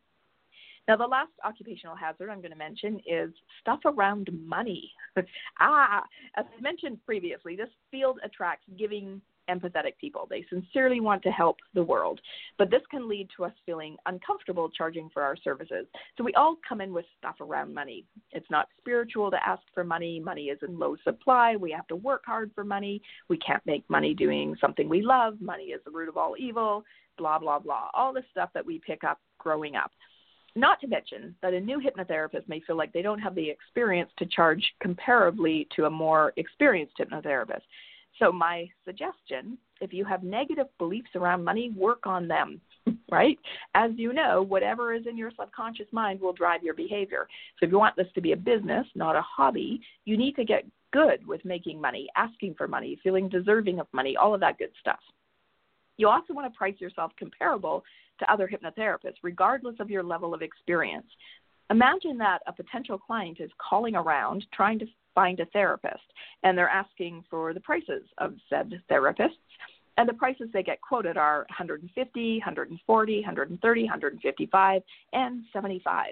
Now, 0.89 0.97
the 0.97 1.07
last 1.07 1.33
occupational 1.45 1.97
hazard 1.97 2.31
I'm 2.31 2.41
going 2.41 2.53
to 2.53 2.57
mention 2.57 3.01
is 3.07 3.31
stuff 3.61 3.81
around 3.85 4.29
money. 4.33 4.93
ah, 5.61 6.03
as 6.37 6.45
I 6.57 6.61
mentioned 6.61 6.99
previously, 7.05 7.57
this 7.57 7.69
field 7.91 8.21
attracts 8.25 8.67
giving, 8.79 9.21
empathetic 9.51 9.97
people. 10.01 10.27
They 10.29 10.45
sincerely 10.49 11.01
want 11.01 11.23
to 11.25 11.31
help 11.31 11.57
the 11.75 11.83
world, 11.83 12.21
but 12.59 12.71
this 12.71 12.83
can 12.91 13.09
lead 13.09 13.29
to 13.37 13.45
us 13.45 13.53
feeling 13.65 13.97
uncomfortable 14.07 14.71
charging 14.71 15.11
for 15.13 15.23
our 15.23 15.37
services. 15.37 15.87
So 16.17 16.25
we 16.25 16.35
all 16.35 16.57
come 16.69 16.81
in 16.81 16.93
with 16.93 17.05
stuff 17.19 17.37
around 17.41 17.75
money. 17.75 18.05
It's 18.33 18.51
not 18.51 18.69
spiritual 18.79 19.31
to 19.31 19.49
ask 19.49 19.63
for 19.75 19.85
money. 19.85 20.21
Money 20.21 20.47
is 20.47 20.59
in 20.67 20.79
low 20.79 20.97
supply. 21.05 21.57
We 21.57 21.73
have 21.73 21.87
to 21.89 21.97
work 21.97 22.23
hard 22.27 22.51
for 22.55 22.65
money. 22.65 23.03
We 23.29 23.39
can't 23.39 23.65
make 23.67 23.89
money 23.89 24.15
doing 24.15 24.57
something 24.61 24.89
we 24.89 25.03
love. 25.03 25.41
Money 25.41 25.65
is 25.65 25.81
the 25.85 25.91
root 25.91 26.09
of 26.09 26.17
all 26.17 26.35
evil. 26.39 26.85
Blah, 27.19 27.39
blah, 27.39 27.59
blah. 27.59 27.89
All 27.95 28.13
the 28.13 28.23
stuff 28.31 28.51
that 28.55 28.67
we 28.67 28.81
pick 28.85 29.05
up 29.05 29.21
growing 29.39 29.75
up. 29.77 29.91
Not 30.57 30.81
to 30.81 30.87
mention 30.87 31.35
that 31.43 31.53
a 31.53 31.61
new 31.61 31.79
hypnotherapist 31.79 32.49
may 32.49 32.61
feel 32.61 32.77
like 32.77 32.93
they 32.95 33.03
don't 33.03 33.19
have 33.19 33.35
the 33.35 33.49
experience 33.49 34.11
to 34.17 34.25
charge 34.25 34.65
comparably 34.83 35.69
to 35.77 35.85
a 35.85 35.91
more 35.91 36.33
experienced 36.37 36.95
hypnotherapist. 36.99 37.61
So, 38.19 38.33
my 38.33 38.67
suggestion 38.87 39.59
if 39.83 39.93
you 39.93 40.07
have 40.07 40.23
negative 40.23 40.69
beliefs 40.79 41.11
around 41.15 41.45
money, 41.45 41.71
work 41.77 42.07
on 42.07 42.27
them, 42.27 42.63
right? 43.13 43.39
As 43.75 43.91
you 43.97 44.15
know, 44.15 44.41
whatever 44.41 44.95
is 44.95 45.07
in 45.07 45.19
your 45.19 45.31
subconscious 45.39 45.89
mind 45.93 46.19
will 46.19 46.33
drive 46.33 46.63
your 46.63 46.73
behavior. 46.73 47.29
So, 47.61 47.67
if 47.67 47.71
you 47.71 47.79
want 47.79 47.95
this 47.95 48.09
to 48.15 48.23
be 48.23 48.33
a 48.33 48.37
business, 48.37 48.87
not 48.95 49.15
a 49.15 49.23
hobby, 49.23 49.83
you 50.07 50.17
need 50.17 50.37
to 50.37 50.45
get 50.45 50.65
good 50.91 51.27
with 51.27 51.45
making 51.45 51.79
money, 51.79 52.09
asking 52.17 52.55
for 52.55 52.67
money, 52.67 52.99
feeling 53.03 53.29
deserving 53.29 53.79
of 53.79 53.89
money, 53.93 54.17
all 54.17 54.33
of 54.33 54.41
that 54.41 54.57
good 54.57 54.71
stuff. 54.81 55.01
You 55.97 56.09
also 56.09 56.33
want 56.33 56.53
to 56.53 56.57
price 56.57 56.75
yourself 56.79 57.13
comparable 57.19 57.85
to 58.21 58.33
other 58.33 58.49
hypnotherapists, 58.49 59.17
regardless 59.23 59.77
of 59.81 59.91
your 59.91 60.03
level 60.03 60.35
of 60.35 60.43
experience. 60.43 61.07
Imagine 61.71 62.17
that 62.19 62.41
a 62.47 62.53
potential 62.53 62.99
client 62.99 63.39
is 63.41 63.51
calling 63.59 63.97
around 63.97 64.47
trying 64.53 64.79
to 64.79 64.87
find 65.15 65.41
a 65.41 65.47
therapist, 65.47 66.05
and 66.43 66.57
they're 66.57 66.69
asking 66.69 67.25
for 67.29 67.53
the 67.53 67.61
prices 67.61 68.03
of 68.19 68.35
said 68.49 68.81
therapists. 68.91 69.31
And 69.99 70.09
the 70.09 70.15
prices 70.15 70.49
they 70.53 70.63
get 70.63 70.81
quoted 70.83 71.17
are 71.17 71.47
150, 71.49 72.39
140, 72.39 73.15
130, 73.17 73.83
155, 73.83 74.83
and 75.15 75.43
75 75.53 76.07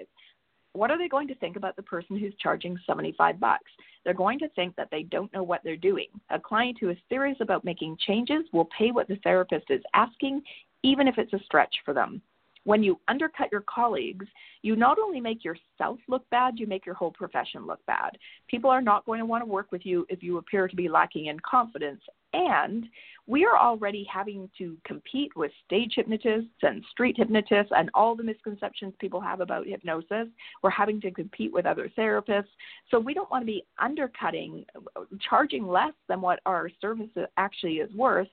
what 0.75 0.91
are 0.91 0.97
they 0.97 1.07
going 1.07 1.27
to 1.27 1.35
think 1.35 1.55
about 1.55 1.75
the 1.75 1.83
person 1.83 2.17
who's 2.17 2.33
charging 2.41 2.77
75 2.85 3.39
bucks? 3.39 3.71
They're 4.03 4.13
going 4.13 4.39
to 4.39 4.49
think 4.49 4.75
that 4.75 4.89
they 4.91 5.03
don't 5.03 5.33
know 5.33 5.43
what 5.43 5.61
they're 5.63 5.77
doing. 5.77 6.07
A 6.29 6.39
client 6.39 6.77
who 6.79 6.89
is 6.89 6.97
serious 7.09 7.37
about 7.39 7.65
making 7.65 7.97
changes 8.05 8.43
will 8.53 8.69
pay 8.77 8.91
what 8.91 9.07
the 9.07 9.17
therapist 9.23 9.65
is 9.69 9.81
asking, 9.93 10.41
even 10.83 11.07
if 11.07 11.17
it's 11.17 11.33
a 11.33 11.39
stretch 11.45 11.73
for 11.83 11.93
them. 11.93 12.21
When 12.65 12.83
you 12.83 12.99
undercut 13.07 13.51
your 13.51 13.61
colleagues, 13.61 14.25
you 14.63 14.75
not 14.75 14.97
only 14.99 15.21
make 15.21 15.43
yourself 15.43 15.99
look 16.07 16.27
bad, 16.31 16.59
you 16.59 16.65
make 16.67 16.85
your 16.85 16.95
whole 16.95 17.11
profession 17.11 17.65
look 17.65 17.79
bad. 17.85 18.17
People 18.47 18.71
are 18.71 18.81
not 18.81 19.05
going 19.05 19.19
to 19.19 19.25
want 19.25 19.43
to 19.43 19.49
work 19.49 19.71
with 19.71 19.85
you 19.85 20.05
if 20.09 20.21
you 20.23 20.37
appear 20.39 20.67
to 20.67 20.75
be 20.75 20.89
lacking 20.89 21.27
in 21.27 21.39
confidence. 21.39 22.01
And 22.33 22.87
we 23.27 23.45
are 23.45 23.57
already 23.57 24.05
having 24.11 24.49
to 24.57 24.77
compete 24.83 25.31
with 25.35 25.51
stage 25.65 25.93
hypnotists 25.95 26.49
and 26.63 26.83
street 26.91 27.15
hypnotists 27.17 27.71
and 27.75 27.89
all 27.93 28.15
the 28.15 28.23
misconceptions 28.23 28.93
people 28.99 29.21
have 29.21 29.39
about 29.39 29.67
hypnosis. 29.67 30.27
We're 30.61 30.69
having 30.71 30.99
to 31.01 31.11
compete 31.11 31.53
with 31.53 31.65
other 31.65 31.89
therapists. 31.97 32.49
So 32.89 32.99
we 32.99 33.13
don't 33.13 33.31
want 33.31 33.43
to 33.43 33.47
be 33.47 33.65
undercutting, 33.79 34.65
charging 35.29 35.67
less 35.67 35.93
than 36.09 36.19
what 36.19 36.39
our 36.45 36.69
service 36.81 37.09
actually 37.37 37.75
is 37.75 37.93
worth 37.93 38.27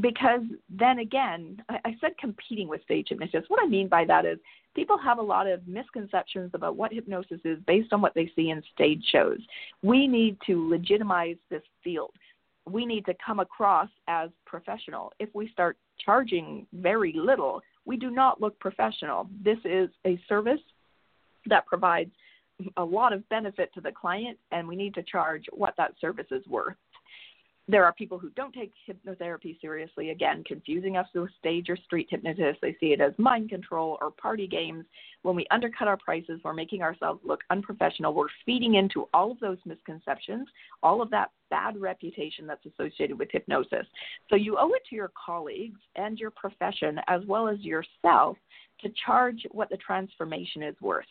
because 0.00 0.42
then 0.70 1.00
again, 1.00 1.62
I, 1.68 1.96
said 2.00 2.12
competing 2.18 2.68
with 2.68 2.82
stage 2.82 3.08
hypnotists. 3.08 3.50
What 3.50 3.62
I 3.62 3.66
mean 3.66 3.88
by 3.88 4.04
that 4.04 4.24
is 4.24 4.38
people 4.74 4.96
have 4.98 5.18
a 5.18 5.22
lot 5.22 5.46
of 5.46 5.66
misconceptions 5.66 6.52
about 6.54 6.76
what 6.76 6.92
hypnosis 6.92 7.40
is 7.44 7.58
based 7.66 7.92
on 7.92 8.00
what 8.00 8.14
they 8.14 8.30
see 8.36 8.50
in 8.50 8.62
stage 8.74 9.04
shows. 9.10 9.38
We 9.82 10.06
need 10.06 10.36
to 10.46 10.68
legitimize 10.68 11.36
this 11.50 11.62
field. 11.82 12.12
We 12.66 12.86
need 12.86 13.06
to 13.06 13.14
come 13.24 13.40
across 13.40 13.88
as 14.06 14.30
professional. 14.46 15.12
If 15.18 15.30
we 15.34 15.48
start 15.48 15.76
charging 16.04 16.66
very 16.72 17.12
little, 17.12 17.60
we 17.84 17.96
do 17.96 18.10
not 18.10 18.40
look 18.40 18.58
professional. 18.60 19.28
This 19.42 19.58
is 19.64 19.88
a 20.06 20.20
service 20.28 20.60
that 21.46 21.66
provides 21.66 22.10
a 22.76 22.84
lot 22.84 23.12
of 23.12 23.28
benefit 23.28 23.72
to 23.74 23.80
the 23.80 23.92
client, 23.92 24.36
and 24.52 24.68
we 24.68 24.76
need 24.76 24.94
to 24.94 25.02
charge 25.02 25.44
what 25.52 25.74
that 25.76 25.94
service 26.00 26.26
is 26.30 26.46
worth 26.46 26.76
there 27.70 27.84
are 27.84 27.92
people 27.92 28.18
who 28.18 28.30
don't 28.30 28.54
take 28.54 28.72
hypnotherapy 28.88 29.60
seriously, 29.60 30.10
again, 30.10 30.42
confusing 30.46 30.96
us 30.96 31.06
with 31.14 31.28
stage 31.38 31.68
or 31.68 31.76
street 31.76 32.08
hypnotists. 32.10 32.58
They 32.62 32.74
see 32.80 32.92
it 32.94 33.00
as 33.00 33.12
mind 33.18 33.50
control 33.50 33.98
or 34.00 34.10
party 34.10 34.46
games. 34.46 34.86
When 35.22 35.36
we 35.36 35.46
undercut 35.50 35.86
our 35.86 35.98
prices, 35.98 36.40
we're 36.42 36.54
making 36.54 36.82
ourselves 36.82 37.20
look 37.24 37.40
unprofessional. 37.50 38.14
We're 38.14 38.28
feeding 38.46 38.76
into 38.76 39.06
all 39.12 39.32
of 39.32 39.40
those 39.40 39.58
misconceptions, 39.66 40.48
all 40.82 41.02
of 41.02 41.10
that 41.10 41.30
bad 41.50 41.78
reputation 41.78 42.46
that's 42.46 42.64
associated 42.64 43.18
with 43.18 43.28
hypnosis. 43.30 43.86
So 44.30 44.36
you 44.36 44.56
owe 44.58 44.72
it 44.72 44.82
to 44.88 44.96
your 44.96 45.10
colleagues 45.26 45.80
and 45.94 46.18
your 46.18 46.30
profession, 46.30 46.98
as 47.06 47.20
well 47.26 47.48
as 47.48 47.60
yourself, 47.60 48.38
to 48.80 48.88
charge 49.04 49.46
what 49.50 49.68
the 49.68 49.76
transformation 49.76 50.62
is 50.62 50.76
worth. 50.80 51.06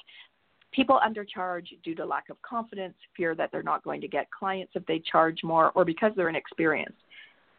People 0.71 0.99
undercharge 1.05 1.67
due 1.83 1.95
to 1.95 2.05
lack 2.05 2.29
of 2.29 2.41
confidence, 2.41 2.95
fear 3.15 3.35
that 3.35 3.51
they're 3.51 3.63
not 3.63 3.83
going 3.83 4.01
to 4.01 4.07
get 4.07 4.27
clients 4.31 4.73
if 4.75 4.85
they 4.85 4.99
charge 4.99 5.39
more, 5.43 5.71
or 5.75 5.85
because 5.85 6.11
they're 6.15 6.29
inexperienced. 6.29 6.97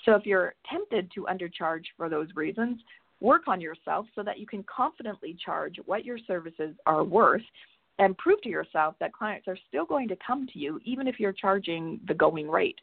So 0.04 0.14
if 0.14 0.26
you're 0.26 0.54
tempted 0.70 1.10
to 1.14 1.26
undercharge 1.28 1.84
for 1.96 2.08
those 2.08 2.28
reasons, 2.34 2.80
work 3.20 3.48
on 3.48 3.60
yourself 3.60 4.06
so 4.14 4.22
that 4.22 4.38
you 4.38 4.46
can 4.46 4.64
confidently 4.64 5.36
charge 5.44 5.76
what 5.86 6.04
your 6.04 6.18
services 6.26 6.74
are 6.86 7.02
worth 7.02 7.42
and 7.98 8.16
prove 8.16 8.40
to 8.42 8.48
yourself 8.48 8.94
that 9.00 9.12
clients 9.12 9.48
are 9.48 9.58
still 9.68 9.84
going 9.84 10.06
to 10.08 10.16
come 10.24 10.46
to 10.52 10.58
you 10.58 10.80
even 10.84 11.08
if 11.08 11.18
you're 11.18 11.32
charging 11.32 11.98
the 12.06 12.14
going 12.14 12.48
rate. 12.48 12.78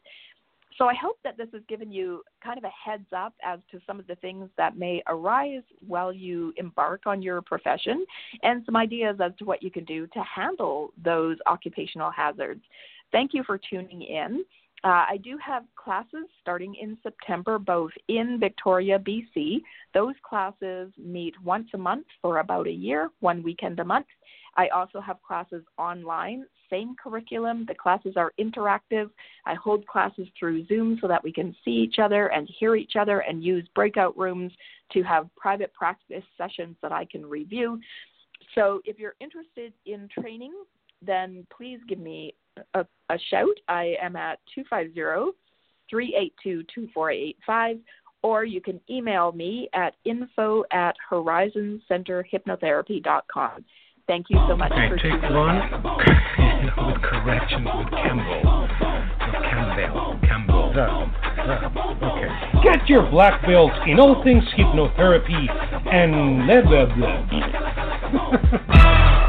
So 0.78 0.86
I 0.88 0.94
hope 0.94 1.18
that 1.24 1.38
this 1.38 1.48
has 1.52 1.62
given 1.68 1.90
you 1.90 2.22
kind 2.44 2.58
of 2.58 2.64
a 2.64 2.68
heads 2.68 3.06
up 3.16 3.34
as 3.42 3.60
to 3.70 3.80
some 3.86 3.98
of 3.98 4.06
the 4.06 4.16
things 4.16 4.50
that 4.58 4.76
may 4.76 5.02
arise 5.06 5.62
while 5.86 6.12
you 6.12 6.52
embark 6.56 7.06
on 7.06 7.22
your 7.22 7.40
profession 7.40 8.04
and 8.42 8.62
some 8.66 8.76
ideas 8.76 9.16
as 9.24 9.32
to 9.38 9.44
what 9.44 9.62
you 9.62 9.70
can 9.70 9.84
do 9.84 10.06
to 10.08 10.20
handle 10.22 10.90
those 11.02 11.38
occupational 11.46 12.10
hazards. 12.10 12.62
Thank 13.10 13.32
you 13.32 13.42
for 13.44 13.58
tuning 13.58 14.02
in. 14.02 14.44
Uh, 14.84 15.06
I 15.08 15.18
do 15.24 15.38
have 15.44 15.64
classes 15.74 16.26
starting 16.42 16.74
in 16.74 16.98
September, 17.02 17.58
both 17.58 17.92
in 18.08 18.38
Victoria, 18.38 18.98
BC. 18.98 19.62
Those 19.94 20.14
classes 20.22 20.92
meet 20.98 21.34
once 21.42 21.68
a 21.74 21.78
month 21.78 22.06
for 22.20 22.38
about 22.38 22.66
a 22.66 22.72
year, 22.72 23.10
one 23.20 23.42
weekend 23.42 23.80
a 23.80 23.84
month. 23.84 24.06
I 24.56 24.68
also 24.68 25.00
have 25.00 25.22
classes 25.22 25.64
online, 25.78 26.44
same 26.70 26.94
curriculum. 27.02 27.64
The 27.66 27.74
classes 27.74 28.14
are 28.16 28.32
interactive. 28.38 29.10
I 29.44 29.54
hold 29.54 29.86
classes 29.86 30.28
through 30.38 30.66
Zoom 30.66 30.98
so 31.00 31.08
that 31.08 31.22
we 31.22 31.32
can 31.32 31.54
see 31.64 31.72
each 31.72 31.98
other 31.98 32.28
and 32.28 32.48
hear 32.58 32.76
each 32.76 32.94
other 32.98 33.20
and 33.20 33.42
use 33.42 33.66
breakout 33.74 34.16
rooms 34.16 34.52
to 34.92 35.02
have 35.02 35.28
private 35.36 35.72
practice 35.74 36.24
sessions 36.38 36.76
that 36.82 36.92
I 36.92 37.04
can 37.04 37.24
review. 37.24 37.80
So 38.54 38.80
if 38.84 38.98
you're 38.98 39.16
interested 39.20 39.72
in 39.84 40.08
training, 40.08 40.52
then 41.02 41.46
please 41.56 41.78
give 41.88 41.98
me 41.98 42.34
a, 42.74 42.86
a 43.10 43.18
shout. 43.30 43.56
I 43.68 43.96
am 44.00 44.16
at 44.16 44.38
250 44.54 45.36
382 45.90 46.62
2485 46.74 47.78
or 48.22 48.44
you 48.44 48.60
can 48.60 48.80
email 48.90 49.32
me 49.32 49.68
at 49.72 49.94
info 50.04 50.64
at 50.72 50.96
horizoncenterhypnotherapy.com. 51.10 53.64
Thank 54.08 54.26
you 54.30 54.38
so 54.48 54.56
much 54.56 54.72
okay, 54.72 54.88
for 54.88 54.96
take 54.96 55.22
one 55.22 55.60
with 56.78 57.02
corrections 57.02 57.66
with 57.78 57.90
Campbell. 57.90 58.62
With 58.62 58.70
Campbell. 59.42 60.18
Campbell. 60.22 60.72
Okay. 62.02 62.28
Get 62.62 62.88
your 62.88 63.02
black 63.10 63.42
belt 63.46 63.72
in 63.86 64.00
all 64.00 64.22
things 64.22 64.44
hypnotherapy 64.56 65.48
and 65.92 66.46
blah 66.46 66.62
blah 66.62 66.86
blah. 66.96 67.26